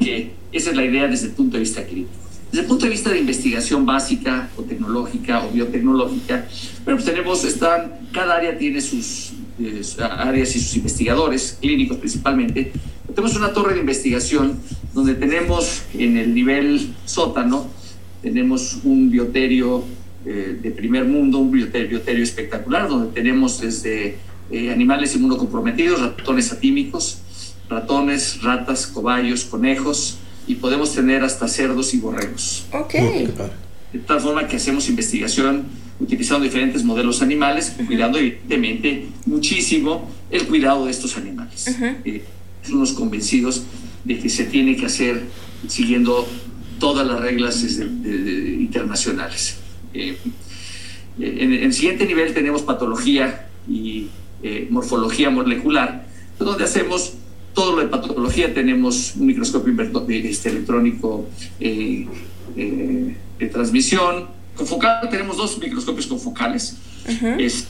que 0.01 0.33
esa 0.53 0.71
es 0.71 0.77
la 0.77 0.87
idea 0.87 1.07
desde 1.07 1.27
el 1.27 1.33
punto 1.33 1.59
de 1.59 1.61
vista 1.61 1.85
clínico. 1.85 2.11
Desde 2.51 2.63
el 2.63 2.67
punto 2.67 2.87
de 2.87 2.91
vista 2.91 3.11
de 3.11 3.19
investigación 3.19 3.85
básica 3.85 4.49
o 4.57 4.63
tecnológica 4.63 5.45
o 5.45 5.51
biotecnológica, 5.51 6.47
bueno, 6.85 6.99
pues 6.99 7.05
tenemos, 7.05 7.45
están, 7.45 8.09
cada 8.11 8.37
área 8.37 8.57
tiene 8.57 8.81
sus 8.81 9.33
eh, 9.61 9.83
áreas 10.01 10.57
y 10.57 10.61
sus 10.61 10.77
investigadores, 10.77 11.59
clínicos 11.61 11.99
principalmente, 11.99 12.73
Tenemos 13.15 13.37
una 13.37 13.53
torre 13.53 13.75
de 13.75 13.81
investigación 13.81 14.59
donde 14.95 15.15
tenemos 15.15 15.83
en 15.95 16.17
el 16.17 16.35
nivel 16.35 16.95
sótano, 17.05 17.67
tenemos 18.23 18.79
un 18.85 19.11
bioterio 19.11 19.85
eh, 20.25 20.59
de 20.63 20.71
primer 20.71 21.05
mundo, 21.05 21.39
un 21.39 21.51
bioterio, 21.51 22.01
espectacular, 22.23 22.89
donde 22.89 23.13
tenemos 23.13 23.61
desde 23.61 24.17
eh, 24.51 24.71
animales 24.71 25.15
inmunocomprometidos, 25.17 26.01
ratones 26.01 26.53
atímicos, 26.53 27.19
ratones, 27.69 28.43
ratas, 28.43 28.87
cobayos, 28.87 29.45
conejos, 29.45 30.19
y 30.47 30.57
podemos 30.57 30.95
tener 30.95 31.23
hasta 31.23 31.49
cerdos 31.49 31.95
y 31.95 31.99
borregos. 31.99 32.67
Ok. 32.73 32.95
De 33.93 33.99
tal 34.07 34.21
forma 34.21 34.47
que 34.47 34.57
hacemos 34.57 34.89
investigación 34.89 35.65
utilizando 36.01 36.45
diferentes 36.45 36.83
modelos 36.85 37.23
animales, 37.23 37.75
cuidando 37.87 38.19
evidentemente 38.19 39.09
muchísimo 39.27 40.11
el 40.31 40.47
cuidado 40.47 40.87
de 40.87 40.91
estos 40.91 41.17
animales. 41.17 41.77
Eh, 42.05 42.25
somos 42.63 42.93
convencidos 42.93 43.65
de 44.05 44.19
que 44.19 44.29
se 44.29 44.45
tiene 44.45 44.77
que 44.77 44.87
hacer 44.87 45.23
siguiendo 45.69 46.27
todas 46.79 47.07
las 47.07 47.21
reglas 47.21 47.65
internacionales. 47.65 49.59
Eh, 49.95 50.17
en, 51.21 51.53
el 51.53 51.73
siguiente 51.73 52.07
nivel 52.07 52.33
tenemos 52.35 52.63
patología 52.63 53.49
y 53.69 54.09
eh, 54.43 54.67
morfología 54.71 55.31
molecular, 55.31 56.07
donde 56.39 56.65
hacemos 56.65 57.15
todo 57.55 57.77
lo 57.77 57.83
de 57.83 57.89
patología. 57.89 58.53
Tenemos 58.53 59.15
un 59.17 59.27
microscopio 59.27 59.75
este, 60.09 60.49
electrónico 60.49 61.29
eh, 61.61 62.07
de 62.57 63.47
transmisión. 63.47 64.27
Confocal, 64.57 65.09
tenemos 65.11 65.37
dos 65.37 65.59
microscopios 65.59 66.07
confocales. 66.07 66.77
es, 67.39 67.69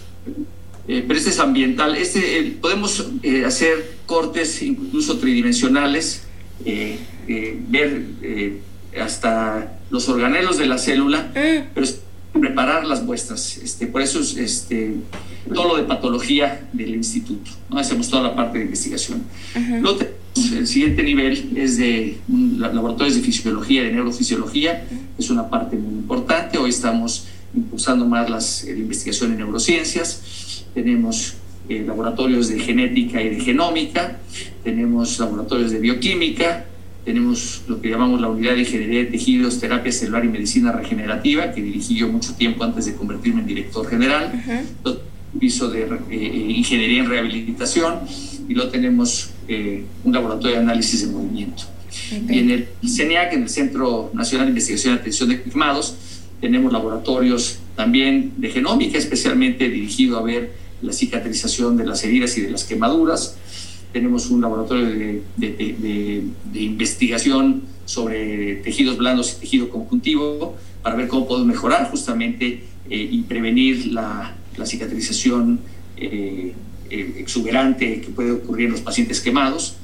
pero 0.86 1.14
este 1.14 1.30
es 1.30 1.38
ambiental. 1.38 1.96
Este, 1.96 2.56
podemos 2.60 3.06
hacer 3.46 3.96
cortes 4.06 4.62
incluso 4.62 5.18
tridimensionales, 5.18 6.24
ver 6.64 8.02
hasta 9.00 9.78
los 9.90 10.08
organelos 10.08 10.58
de 10.58 10.66
la 10.66 10.78
célula, 10.78 11.30
mm. 11.34 11.70
pero 11.74 11.86
preparar 12.32 12.86
las 12.86 13.02
muestras. 13.02 13.58
Este, 13.58 13.86
por 13.86 14.02
eso 14.02 14.20
es 14.20 14.36
este, 14.36 14.94
todo 15.52 15.68
lo 15.68 15.76
de 15.76 15.84
patología 15.84 16.68
del 16.72 16.94
instituto. 16.94 17.50
¿no? 17.70 17.78
Hacemos 17.78 18.08
toda 18.08 18.22
la 18.22 18.34
parte 18.34 18.58
de 18.58 18.64
investigación. 18.64 19.22
el 20.54 20.66
siguiente 20.66 21.02
nivel 21.02 21.52
es 21.56 21.76
de 21.76 22.18
laboratorios 22.58 23.16
de 23.16 23.22
fisiología, 23.22 23.82
de 23.82 23.92
neurofisiología. 23.92 24.86
Es 25.18 25.30
una 25.30 25.48
parte 25.48 25.76
muy 25.76 25.94
importante. 25.94 26.58
Hoy 26.58 26.70
estamos 26.70 27.26
impulsando 27.54 28.06
más 28.06 28.30
las, 28.30 28.64
la 28.64 28.72
investigación 28.72 29.32
en 29.32 29.38
neurociencias. 29.38 30.22
Tenemos 30.75 31.35
eh, 31.69 31.85
laboratorios 31.87 32.49
de 32.49 32.59
genética 32.59 33.23
y 33.23 33.31
de 33.31 33.41
genómica. 33.41 34.19
Tenemos 34.64 35.19
laboratorios 35.19 35.71
de 35.71 35.79
bioquímica 35.79 36.67
tenemos 37.05 37.62
lo 37.67 37.81
que 37.81 37.91
llamamos 37.91 38.21
la 38.21 38.29
unidad 38.29 38.55
de 38.55 38.61
ingeniería 38.61 39.00
de 39.00 39.07
tejidos, 39.07 39.59
terapia 39.59 39.91
celular 39.91 40.25
y 40.25 40.29
medicina 40.29 40.71
regenerativa, 40.71 41.52
que 41.52 41.61
dirigí 41.61 41.97
yo 41.97 42.09
mucho 42.09 42.35
tiempo 42.35 42.62
antes 42.62 42.87
de 42.87 42.95
convertirme 42.95 43.41
en 43.41 43.47
director 43.47 43.88
general. 43.88 44.33
Uh 44.85 44.91
piso 45.38 45.71
de 45.71 45.88
eh, 46.11 46.55
ingeniería 46.57 47.00
en 47.00 47.09
rehabilitación 47.09 48.00
y 48.49 48.52
luego 48.52 48.71
tenemos 48.71 49.31
eh, 49.49 49.83
un 50.05 50.12
laboratorio 50.12 50.57
de 50.57 50.62
análisis 50.62 51.07
de 51.07 51.12
movimiento. 51.12 51.64
Y 52.29 52.38
en 52.38 52.50
el 52.50 52.69
CENIAC, 52.87 53.33
en 53.33 53.45
el 53.45 53.49
Centro 53.49 54.11
Nacional 54.12 54.47
de 54.47 54.50
Investigación 54.50 54.95
y 54.95 54.99
Atención 54.99 55.29
de 55.31 55.43
Quemados, 55.43 55.95
tenemos 56.41 56.71
laboratorios 56.71 57.61
también 57.76 58.35
de 58.37 58.50
genómica, 58.50 58.99
especialmente 58.99 59.69
dirigido 59.71 60.19
a 60.19 60.23
ver 60.23 60.52
la 60.82 60.92
cicatrización 60.92 61.76
de 61.76 61.86
las 61.86 62.04
heridas 62.04 62.36
y 62.36 62.42
de 62.42 62.50
las 62.50 62.64
quemaduras 62.64 63.36
tenemos 63.92 64.30
un 64.30 64.40
laboratorio 64.40 64.86
de, 65.36 66.24
investigación 66.54 67.62
sobre 67.84 68.56
tejidos 68.56 68.96
blandos 68.96 69.34
y 69.36 69.40
tejido 69.40 69.68
conjuntivo 69.68 70.56
para 70.82 70.96
ver 70.96 71.08
cómo 71.08 71.28
podemos 71.28 71.46
mejorar 71.46 71.90
justamente 71.90 72.64
eh, 72.88 73.08
y 73.10 73.22
prevenir 73.22 73.88
la, 73.88 74.34
la 74.56 74.66
cicatrización 74.66 75.60
eh, 75.96 76.54
eh, 76.90 77.14
exuberante 77.18 78.00
que 78.00 78.08
puede 78.08 78.32
ocurrir 78.32 78.66
en 78.66 78.72
los 78.72 78.80
pacientes 78.80 79.21
quemados. 79.21 79.76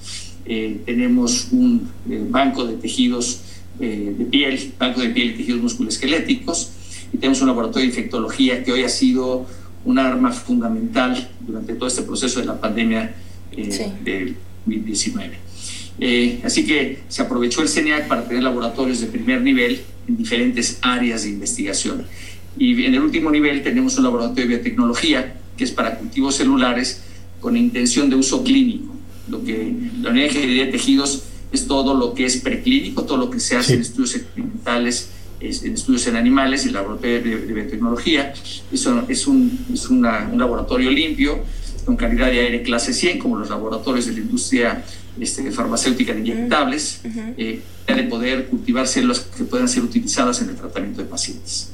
tenemos 0.86 1.48
un 1.52 1.90
banco 2.30 2.64
de 2.64 2.74
tejidos 2.78 3.42
de 3.78 4.26
piel, 4.30 4.72
banco 4.78 5.02
de 5.02 5.10
piel 5.10 5.28
y 5.30 5.34
tejidos 5.34 5.60
musculoesqueléticos, 5.60 6.70
y 7.12 7.18
tenemos 7.18 7.42
un 7.42 7.48
laboratorio 7.48 7.86
de 7.86 7.94
infectología 7.94 8.64
que 8.64 8.72
hoy 8.72 8.82
ha 8.82 8.88
sido 8.88 9.46
un 9.88 9.98
arma 9.98 10.30
fundamental 10.30 11.30
durante 11.40 11.72
todo 11.72 11.88
este 11.88 12.02
proceso 12.02 12.40
de 12.40 12.46
la 12.46 12.60
pandemia 12.60 13.14
eh, 13.52 13.92
del 14.04 14.36
2019. 14.66 15.38
Eh, 15.98 16.40
así 16.44 16.66
que 16.66 17.00
se 17.08 17.22
aprovechó 17.22 17.62
el 17.62 17.68
CENIAC 17.70 18.06
para 18.06 18.28
tener 18.28 18.42
laboratorios 18.42 19.00
de 19.00 19.06
primer 19.06 19.40
nivel 19.40 19.80
en 20.06 20.18
diferentes 20.18 20.78
áreas 20.82 21.22
de 21.22 21.30
investigación. 21.30 22.04
Y 22.58 22.84
en 22.84 22.94
el 22.94 23.00
último 23.00 23.30
nivel 23.30 23.62
tenemos 23.62 23.96
un 23.96 24.04
laboratorio 24.04 24.44
de 24.44 24.56
biotecnología 24.56 25.40
que 25.56 25.64
es 25.64 25.70
para 25.72 25.96
cultivos 25.96 26.34
celulares 26.34 27.04
con 27.40 27.56
intención 27.56 28.10
de 28.10 28.16
uso 28.16 28.44
clínico. 28.44 28.94
Lo 29.30 29.42
que 29.42 29.74
la 30.02 30.10
unidad 30.10 30.26
de 30.26 30.32
ingeniería 30.34 30.66
de 30.66 30.72
tejidos 30.72 31.22
es 31.50 31.66
todo 31.66 31.94
lo 31.94 32.12
que 32.12 32.26
es 32.26 32.36
preclínico, 32.36 33.04
todo 33.04 33.16
lo 33.16 33.30
que 33.30 33.40
se 33.40 33.56
hace 33.56 33.72
en 33.72 33.80
estudios 33.80 34.16
experimentales, 34.16 35.08
en 35.40 35.74
estudios 35.74 36.06
en 36.06 36.16
animales, 36.16 36.66
el 36.66 36.72
laboratorio 36.72 37.20
de, 37.22 37.52
biotecnología. 37.52 38.32
Eso 38.72 39.04
es, 39.08 39.26
un, 39.26 39.66
es 39.72 39.88
un 39.88 40.02
laboratorio 40.02 40.90
limpio 40.90 41.44
con 41.84 41.96
calidad 41.96 42.26
de 42.26 42.40
aire 42.40 42.62
clase 42.62 42.92
100, 42.92 43.18
como 43.18 43.38
los 43.38 43.48
laboratorios 43.48 44.06
de 44.06 44.12
la 44.12 44.18
industria 44.18 44.84
este, 45.18 45.50
farmacéutica 45.50 46.12
de 46.12 46.20
inyectables, 46.20 47.00
eh, 47.38 47.60
de 47.86 48.02
poder 48.04 48.46
cultivar 48.46 48.86
células 48.86 49.20
que 49.20 49.44
puedan 49.44 49.68
ser 49.68 49.82
utilizadas 49.82 50.42
en 50.42 50.50
el 50.50 50.56
tratamiento 50.56 51.02
de 51.02 51.08
pacientes. 51.08 51.72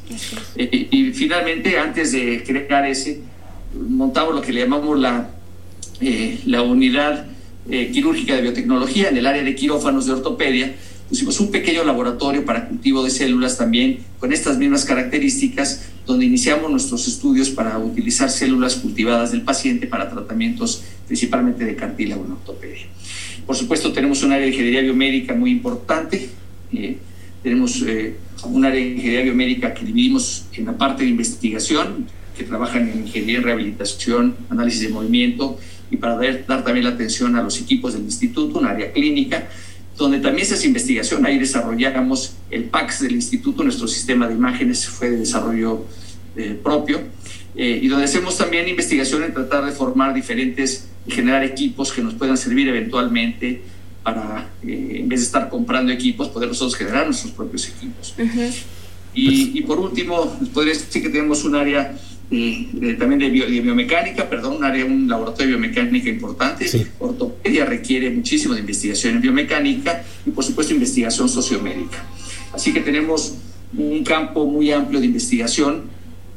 Eh, 0.55 0.89
y 0.91 1.13
finalmente, 1.13 1.79
antes 1.79 2.13
de 2.13 2.45
crear 2.47 2.87
ese, 2.87 3.23
montamos 3.89 4.35
lo 4.35 4.41
que 4.41 4.53
le 4.53 4.61
llamamos 4.61 4.99
la, 4.99 5.31
eh, 6.01 6.39
la 6.47 6.63
unidad 6.63 7.27
quirúrgica 7.67 8.37
de 8.37 8.43
biotecnología 8.43 9.09
en 9.09 9.17
el 9.17 9.27
área 9.27 9.43
de 9.43 9.55
quirófanos 9.55 10.05
de 10.05 10.13
ortopedia, 10.13 10.75
pusimos 11.15 11.39
un 11.39 11.53
pequeño 11.53 11.85
laboratorio 11.85 12.45
para 12.45 12.67
cultivo 12.67 13.05
de 13.05 13.09
células 13.09 13.57
también 13.57 14.01
con 14.19 14.33
estas 14.33 14.59
mismas 14.59 14.85
características, 14.85 15.85
donde 16.05 16.25
iniciamos 16.25 16.69
nuestros 16.69 17.07
estudios 17.07 17.51
para 17.51 17.79
utilizar 17.79 18.29
células 18.29 18.75
cultivadas 18.75 19.31
del 19.31 19.43
paciente 19.43 19.87
para 19.87 20.11
tratamientos 20.11 20.83
principalmente 21.07 21.65
de 21.65 21.77
cartílago 21.77 22.25
en 22.25 22.33
ortopedia. 22.33 22.87
Por 23.47 23.55
supuesto, 23.55 23.93
tenemos 23.93 24.25
un 24.25 24.33
área 24.33 24.45
de 24.45 24.51
ingeniería 24.51 24.81
biomédica 24.81 25.37
muy 25.37 25.53
importante. 25.53 26.31
Eh, 26.73 26.99
tenemos 27.45 27.81
eh, 27.87 28.17
un 28.47 28.65
área 28.65 28.81
de 28.81 28.89
ingeniería 28.89 29.23
biomédica 29.23 29.73
que 29.73 29.85
dividimos 29.85 30.47
en 30.55 30.65
la 30.65 30.77
parte 30.77 31.05
de 31.05 31.11
investigación, 31.11 32.09
que 32.37 32.43
trabajan 32.43 32.89
en 32.89 33.07
ingeniería 33.07 33.39
en 33.39 33.45
rehabilitación, 33.45 34.35
análisis 34.51 34.81
de 34.81 34.89
movimiento, 34.89 35.61
y 35.93 35.97
para 35.97 36.17
dar, 36.17 36.45
dar 36.45 36.65
también 36.65 36.83
la 36.83 36.91
atención 36.91 37.37
a 37.37 37.43
los 37.45 37.61
equipos 37.61 37.93
del 37.93 38.03
instituto, 38.03 38.59
un 38.59 38.67
área 38.67 38.91
clínica, 38.91 39.49
donde 39.97 40.19
también 40.19 40.47
se 40.47 40.55
hace 40.55 40.67
investigación. 40.67 41.25
Ahí 41.25 41.39
desarrollamos 41.39 42.35
el 42.51 42.65
PAX 42.65 43.01
del 43.01 43.13
instituto, 43.13 43.63
nuestro 43.63 43.89
sistema 43.89 44.29
de 44.29 44.35
imágenes 44.35 44.87
fue 44.87 45.11
de 45.11 45.19
desarrollo 45.19 45.85
eh, 46.37 46.59
propio, 46.63 47.01
eh, 47.57 47.79
y 47.83 47.89
donde 47.89 48.07
hacemos 48.07 48.37
también 48.37 48.69
investigación 48.69 49.23
en 49.23 49.33
tratar 49.33 49.65
de 49.65 49.73
formar 49.73 50.13
diferentes 50.13 50.89
y 51.07 51.13
generar 51.13 51.45
equipos 51.45 51.93
que 51.93 52.03
nos 52.03 52.15
puedan 52.15 52.37
servir 52.37 52.67
eventualmente 52.69 53.63
para, 54.03 54.51
eh, 54.67 54.97
en 55.01 55.09
vez 55.09 55.21
de 55.21 55.27
estar 55.27 55.49
comprando 55.49 55.93
equipos, 55.93 56.29
poder 56.29 56.49
nosotros 56.49 56.75
generar 56.75 57.07
nuestros 57.07 57.33
propios 57.33 57.69
equipos. 57.69 58.15
y, 59.15 59.59
y, 59.59 59.63
por 59.63 59.79
último, 59.79 60.37
podría 60.53 60.75
decir 60.75 61.03
que 61.03 61.09
tenemos 61.09 61.45
un 61.45 61.55
área 61.55 61.97
también 62.31 63.19
de, 63.19 63.29
biomecánica, 63.31 64.29
perdón, 64.29 64.57
un 64.57 64.65
área, 64.65 64.85
un 64.85 65.09
laboratorio 65.09 65.47
de 65.47 65.59
biomecánica 65.59 66.09
importante. 66.09 66.67
Ortopedia 66.99 67.65
requiere 67.65 68.11
muchísimo 68.11 68.55
de 68.55 68.61
investigación 68.61 69.17
en 69.17 69.21
biomecánica 69.21 70.05
y 70.27 70.31
por 70.31 70.45
supuesto 70.45 70.73
investigación 70.73 71.29
sociomédica. 71.29 72.05
Así 72.53 72.73
que 72.73 72.81
tenemos 72.81 73.35
un 73.77 74.05
campo 74.05 74.47
muy 74.47 74.71
amplio 74.73 75.01
de 75.01 75.07
investigación 75.07 75.83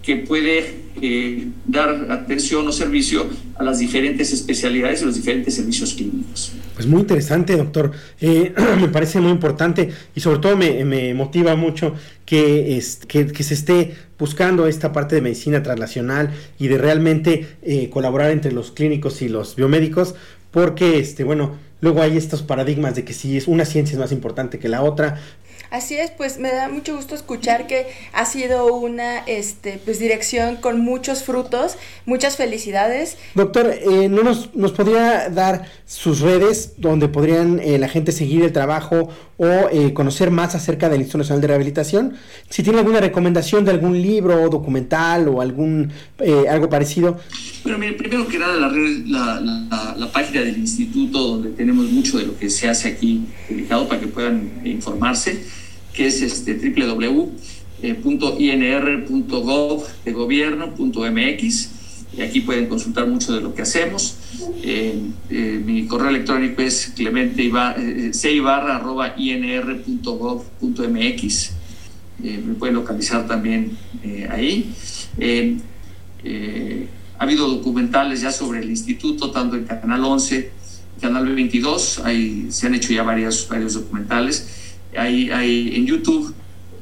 que 0.01 0.17
puede 0.17 0.87
eh, 1.01 1.47
dar 1.65 2.07
atención 2.11 2.67
o 2.67 2.71
servicio 2.71 3.27
a 3.55 3.63
las 3.63 3.79
diferentes 3.79 4.33
especialidades 4.33 5.01
y 5.01 5.05
los 5.05 5.15
diferentes 5.15 5.55
servicios 5.55 5.93
clínicos. 5.93 6.53
Pues 6.77 6.85
muy 6.85 7.01
interesante, 7.01 7.57
doctor. 7.57 7.91
Eh, 8.21 8.53
me 8.79 8.87
parece 8.87 9.19
muy 9.19 9.31
importante 9.31 9.89
y 10.13 10.19
sobre 10.19 10.37
todo 10.37 10.55
me, 10.55 11.11
motiva 11.15 11.55
mucho 11.55 11.95
que, 12.23 12.77
es, 12.77 12.97
que, 12.97 13.25
que, 13.25 13.43
se 13.43 13.55
esté 13.55 13.95
buscando 14.19 14.67
esta 14.67 14.93
parte 14.93 15.15
de 15.15 15.21
medicina 15.21 15.63
translacional 15.63 16.29
y 16.59 16.67
de 16.67 16.77
realmente 16.77 17.47
eh, 17.63 17.89
colaborar 17.89 18.29
entre 18.29 18.51
los 18.51 18.69
clínicos 18.69 19.23
y 19.23 19.27
los 19.27 19.55
biomédicos, 19.55 20.13
porque, 20.51 20.99
este, 20.99 21.23
bueno, 21.23 21.55
luego 21.81 22.03
hay 22.03 22.15
estos 22.15 22.43
paradigmas 22.43 22.93
de 22.93 23.03
que 23.03 23.13
si 23.13 23.37
es 23.37 23.47
una 23.47 23.65
ciencia 23.65 23.93
es 23.93 23.99
más 23.99 24.11
importante 24.11 24.59
que 24.59 24.69
la 24.69 24.83
otra, 24.83 25.19
Así 25.69 25.95
es, 25.95 26.11
pues 26.11 26.39
me 26.39 26.49
da 26.49 26.69
mucho 26.69 26.95
gusto 26.95 27.13
escuchar 27.13 27.67
que 27.67 27.87
ha 28.13 28.25
sido 28.25 28.73
una 28.75 29.19
este, 29.19 29.79
pues, 29.83 29.99
dirección 29.99 30.55
con 30.57 30.79
muchos 30.79 31.23
frutos, 31.23 31.77
muchas 32.05 32.37
felicidades. 32.37 33.17
Doctor, 33.35 33.73
eh, 33.73 34.07
¿no 34.07 34.23
nos, 34.23 34.55
nos 34.55 34.71
podría 34.71 35.29
dar 35.29 35.65
sus 35.85 36.21
redes 36.21 36.75
donde 36.77 37.09
podrían 37.09 37.59
eh, 37.59 37.77
la 37.77 37.89
gente 37.89 38.11
seguir 38.11 38.43
el 38.43 38.53
trabajo 38.53 39.09
o 39.37 39.45
eh, 39.45 39.93
conocer 39.93 40.31
más 40.31 40.55
acerca 40.55 40.89
del 40.89 40.99
Instituto 40.99 41.19
Nacional 41.19 41.41
de 41.41 41.47
Rehabilitación? 41.47 42.13
Si 42.49 42.63
tiene 42.63 42.79
alguna 42.79 43.01
recomendación 43.01 43.65
de 43.65 43.71
algún 43.71 44.01
libro, 44.01 44.49
documental 44.49 45.27
o 45.27 45.41
algún 45.41 45.91
algo 46.49 46.69
parecido. 46.69 47.19
Bueno, 47.63 47.77
mire, 47.77 47.93
primero 47.93 48.27
que 48.27 48.39
nada 48.39 48.55
la, 48.55 49.41
la, 49.41 49.95
la, 49.97 50.11
página 50.11 50.41
del 50.41 50.57
instituto 50.57 51.19
donde 51.19 51.49
tenemos 51.51 51.85
mucho 51.91 52.17
de 52.17 52.25
lo 52.25 52.37
que 52.37 52.49
se 52.49 52.69
hace 52.69 52.87
aquí 52.87 53.25
publicado 53.47 53.87
para 53.87 53.99
que 53.99 54.07
puedan 54.07 54.61
informarse 54.63 55.43
que 55.97 56.05
es 56.05 56.21
este 56.21 56.53
www.inr.gov 56.53 57.93
de 60.05 60.11
gobierno.mx 60.11 61.69
y 62.15 62.21
aquí 62.21 62.41
pueden 62.41 62.67
consultar 62.67 63.07
mucho 63.07 63.33
de 63.33 63.41
lo 63.41 63.55
que 63.55 63.63
hacemos. 63.63 64.15
Eh, 64.61 65.01
eh, 65.31 65.59
mi 65.65 65.87
correo 65.87 66.09
electrónico 66.09 66.61
es 66.61 66.93
clemente 66.95 67.51
eh, 67.79 68.11
mx 70.87 71.51
me 72.19 72.53
pueden 72.53 72.75
localizar 72.75 73.27
también 73.27 73.75
ahí. 74.29 74.71
ha 77.17 77.23
habido 77.23 77.47
documentales 77.47 78.21
ya 78.21 78.31
sobre 78.31 78.59
el 78.59 78.69
instituto, 78.69 79.31
tanto 79.31 79.55
en 79.55 79.65
Canal 79.65 80.05
11, 80.05 80.51
Canal 81.01 81.33
22, 81.33 81.99
hay, 82.03 82.47
se 82.49 82.67
han 82.67 82.75
hecho 82.75 82.93
ya 82.93 83.01
varios, 83.01 83.47
varios 83.49 83.73
documentales 83.73 84.56
hay, 84.97 85.29
hay, 85.29 85.75
en 85.75 85.85
YouTube 85.85 86.33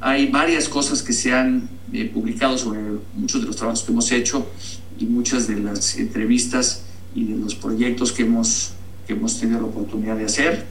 hay 0.01 0.27
varias 0.27 0.69
cosas 0.69 1.01
que 1.01 1.13
se 1.13 1.33
han 1.33 1.69
eh, 1.93 2.09
publicado 2.13 2.57
sobre 2.57 2.79
muchos 3.15 3.41
de 3.41 3.47
los 3.47 3.55
trabajos 3.55 3.83
que 3.83 3.91
hemos 3.91 4.11
hecho 4.11 4.47
y 4.99 5.05
muchas 5.05 5.47
de 5.47 5.55
las 5.57 5.97
entrevistas 5.97 6.83
y 7.15 7.25
de 7.25 7.37
los 7.37 7.55
proyectos 7.55 8.11
que 8.11 8.23
hemos, 8.23 8.73
que 9.07 9.13
hemos 9.13 9.39
tenido 9.39 9.61
la 9.61 9.67
oportunidad 9.67 10.15
de 10.17 10.25
hacer. 10.25 10.65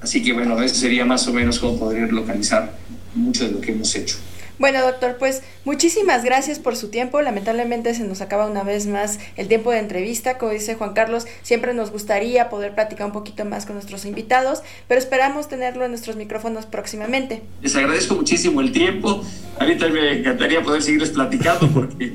Así 0.00 0.22
que 0.22 0.32
bueno, 0.32 0.60
eso 0.62 0.74
sería 0.74 1.04
más 1.04 1.26
o 1.28 1.32
menos 1.32 1.58
cómo 1.58 1.78
poder 1.78 2.12
localizar 2.12 2.78
mucho 3.14 3.44
de 3.44 3.52
lo 3.52 3.60
que 3.60 3.72
hemos 3.72 3.94
hecho. 3.94 4.16
Bueno, 4.62 4.80
doctor, 4.80 5.16
pues 5.18 5.42
muchísimas 5.64 6.22
gracias 6.22 6.60
por 6.60 6.76
su 6.76 6.86
tiempo. 6.86 7.20
Lamentablemente 7.20 7.96
se 7.96 8.04
nos 8.04 8.20
acaba 8.20 8.46
una 8.46 8.62
vez 8.62 8.86
más 8.86 9.18
el 9.36 9.48
tiempo 9.48 9.72
de 9.72 9.80
entrevista. 9.80 10.38
Como 10.38 10.52
dice 10.52 10.76
Juan 10.76 10.92
Carlos, 10.92 11.26
siempre 11.42 11.74
nos 11.74 11.90
gustaría 11.90 12.48
poder 12.48 12.72
platicar 12.72 13.06
un 13.06 13.12
poquito 13.12 13.44
más 13.44 13.66
con 13.66 13.74
nuestros 13.74 14.04
invitados, 14.04 14.62
pero 14.86 15.00
esperamos 15.00 15.48
tenerlo 15.48 15.84
en 15.84 15.90
nuestros 15.90 16.14
micrófonos 16.14 16.66
próximamente. 16.66 17.42
Les 17.60 17.74
agradezco 17.74 18.14
muchísimo 18.14 18.60
el 18.60 18.70
tiempo. 18.70 19.24
A 19.58 19.64
mí 19.64 19.76
también 19.76 20.04
me 20.04 20.18
encantaría 20.20 20.62
poder 20.62 20.80
seguirles 20.80 21.10
platicando 21.10 21.66
porque 21.66 22.12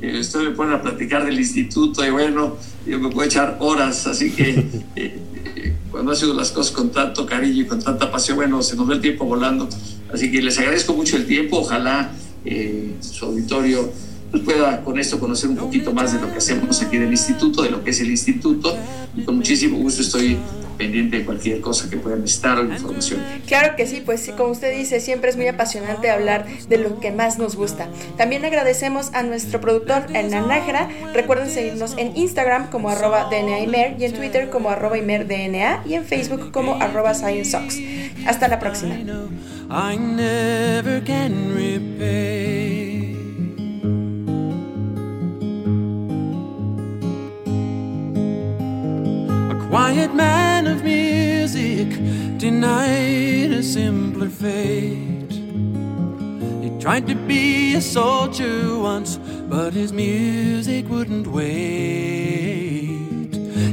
eh, 0.00 0.20
ustedes 0.20 0.50
me 0.50 0.52
ponen 0.52 0.74
a 0.74 0.82
platicar 0.82 1.24
del 1.24 1.36
instituto 1.36 2.06
y 2.06 2.10
bueno, 2.10 2.58
yo 2.86 3.00
me 3.00 3.08
puedo 3.08 3.26
echar 3.26 3.56
horas, 3.58 4.06
así 4.06 4.30
que 4.30 4.50
eh, 4.50 5.18
eh, 5.56 5.74
cuando 5.90 6.12
hacen 6.12 6.36
las 6.36 6.52
cosas 6.52 6.70
con 6.70 6.92
tanto 6.92 7.26
cariño 7.26 7.62
y 7.62 7.66
con 7.66 7.82
tanta 7.82 8.08
pasión, 8.08 8.36
bueno, 8.36 8.62
se 8.62 8.76
nos 8.76 8.86
ve 8.86 8.94
el 8.94 9.00
tiempo 9.00 9.24
volando. 9.24 9.68
Así 10.12 10.30
que 10.30 10.40
les 10.42 10.58
agradezco 10.58 10.94
mucho 10.94 11.16
el 11.16 11.26
tiempo. 11.26 11.58
Ojalá 11.58 12.12
eh, 12.44 12.94
su 13.00 13.26
auditorio 13.26 13.92
pues, 14.30 14.42
pueda 14.42 14.82
con 14.82 14.98
esto 14.98 15.18
conocer 15.18 15.50
un 15.50 15.56
poquito 15.56 15.92
más 15.92 16.12
de 16.12 16.20
lo 16.20 16.30
que 16.30 16.38
hacemos 16.38 16.80
aquí 16.82 16.98
del 16.98 17.10
instituto, 17.10 17.62
de 17.62 17.70
lo 17.70 17.84
que 17.84 17.90
es 17.90 18.00
el 18.00 18.10
instituto. 18.10 18.76
Y 19.16 19.22
con 19.22 19.36
muchísimo 19.36 19.78
gusto 19.78 20.02
estoy 20.02 20.38
pendiente 20.78 21.18
de 21.18 21.24
cualquier 21.24 21.60
cosa 21.60 21.90
que 21.90 21.98
puedan 21.98 22.20
necesitar 22.20 22.58
o 22.58 22.64
información. 22.64 23.20
Claro 23.46 23.76
que 23.76 23.86
sí, 23.86 24.02
pues 24.04 24.30
como 24.36 24.52
usted 24.52 24.74
dice, 24.74 25.00
siempre 25.00 25.28
es 25.28 25.36
muy 25.36 25.48
apasionante 25.48 26.10
hablar 26.10 26.46
de 26.68 26.78
lo 26.78 27.00
que 27.00 27.12
más 27.12 27.38
nos 27.38 27.56
gusta. 27.56 27.88
También 28.16 28.44
agradecemos 28.44 29.10
a 29.12 29.22
nuestro 29.22 29.60
productor, 29.60 30.06
Hernán 30.14 30.48
Nájera. 30.48 30.88
Recuerden 31.12 31.50
seguirnos 31.50 31.94
en 31.98 32.16
Instagram 32.16 32.70
como 32.70 32.88
arroba 32.88 33.28
DNAimer 33.30 33.96
y 33.98 34.04
en 34.04 34.12
Twitter 34.12 34.48
como 34.48 34.70
arroba 34.70 34.96
ImerDNA 34.96 35.82
y 35.84 35.94
en 35.94 36.04
Facebook 36.04 36.52
como 36.52 36.74
arroba 36.76 37.14
ScienceSox. 37.14 37.78
Hasta 38.26 38.48
la 38.48 38.58
próxima. 38.58 38.94
I 39.70 39.96
never 39.98 41.02
can 41.04 41.54
repay. 41.54 43.16
A 49.50 49.68
quiet 49.68 50.14
man 50.14 50.57
denied 52.38 53.52
a 53.52 53.62
simpler 53.62 54.28
fate. 54.28 55.32
He 56.62 56.70
tried 56.80 57.06
to 57.08 57.14
be 57.14 57.74
a 57.74 57.80
soldier 57.80 58.78
once, 58.78 59.18
but 59.48 59.72
his 59.72 59.92
music 59.92 60.88
wouldn't 60.88 61.26
wait. 61.26 62.98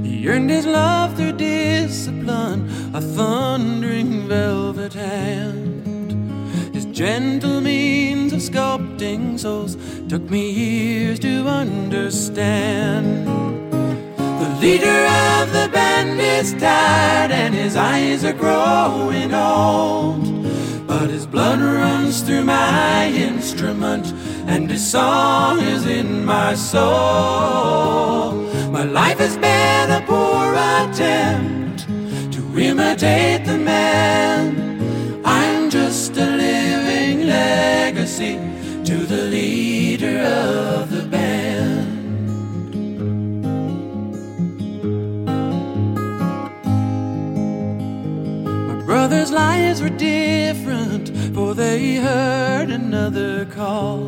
He 0.04 0.28
earned 0.28 0.50
his 0.50 0.66
love 0.66 1.16
through 1.16 1.34
discipline, 1.34 2.70
a 2.94 3.02
thundering 3.02 4.28
velvet 4.28 4.94
hand. 4.94 6.74
His 6.74 6.86
gentle 6.86 7.62
means 7.62 8.34
of 8.34 8.40
sculpting 8.40 9.40
souls 9.40 9.78
took 10.10 10.24
me 10.30 10.50
years 10.52 11.20
to 11.20 11.48
understand. 11.48 13.35
The 14.66 14.72
leader 14.72 15.06
of 15.42 15.54
the 15.54 15.70
band 15.72 16.20
is 16.20 16.54
tired 16.54 17.30
and 17.30 17.54
his 17.54 17.76
eyes 17.76 18.26
are 18.26 18.34
growing 18.34 19.32
old. 19.32 20.88
But 20.88 21.12
his 21.12 21.28
blood 21.28 21.60
runs 21.60 22.24
through 22.24 22.46
my 22.46 23.06
instrument 23.10 24.12
and 24.48 24.68
his 24.68 24.84
song 24.84 25.60
is 25.60 25.86
in 25.86 26.26
my 26.26 26.56
soul. 26.56 28.32
My 28.72 28.86
life 28.86 29.20
has 29.20 29.38
been 29.38 29.92
a 29.92 30.04
poor 30.08 30.56
attempt 30.56 31.86
to 32.34 32.60
imitate 32.60 33.46
the 33.46 33.60
man. 33.60 35.22
I'm 35.24 35.70
just 35.70 36.18
a 36.18 36.26
living 36.26 37.28
legacy 37.28 38.40
to 38.84 38.98
the 39.06 39.26
leader 39.30 40.22
of 40.22 40.90
the 40.90 41.04
band. 41.04 41.35
Lives 49.36 49.82
were 49.82 49.90
different, 49.90 51.10
for 51.36 51.54
they 51.54 51.96
heard 51.96 52.70
another 52.70 53.46
call. 53.46 54.00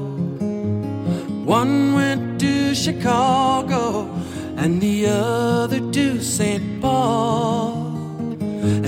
One 1.44 1.94
went 1.94 2.40
to 2.40 2.74
Chicago, 2.74 4.10
and 4.56 4.82
the 4.82 5.08
other 5.08 5.82
to 5.92 6.22
St. 6.22 6.82
Paul. 6.82 7.74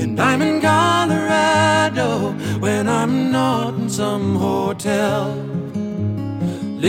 And 0.02 0.18
I'm 0.20 0.42
in 0.42 0.62
Colorado 0.62 2.32
when 2.60 2.88
I'm 2.88 3.32
not 3.32 3.74
in 3.74 3.90
some 3.90 4.38
hotel. 4.38 5.36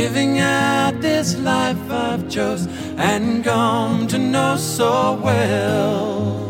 Living 0.01 0.39
out 0.39 1.01
this 1.01 1.37
life 1.39 1.91
I've 1.91 2.29
chose 2.29 2.69
and 2.97 3.43
come 3.43 4.07
to 4.07 4.19
know 4.19 4.57
so 4.57 5.21
well. 5.25 6.50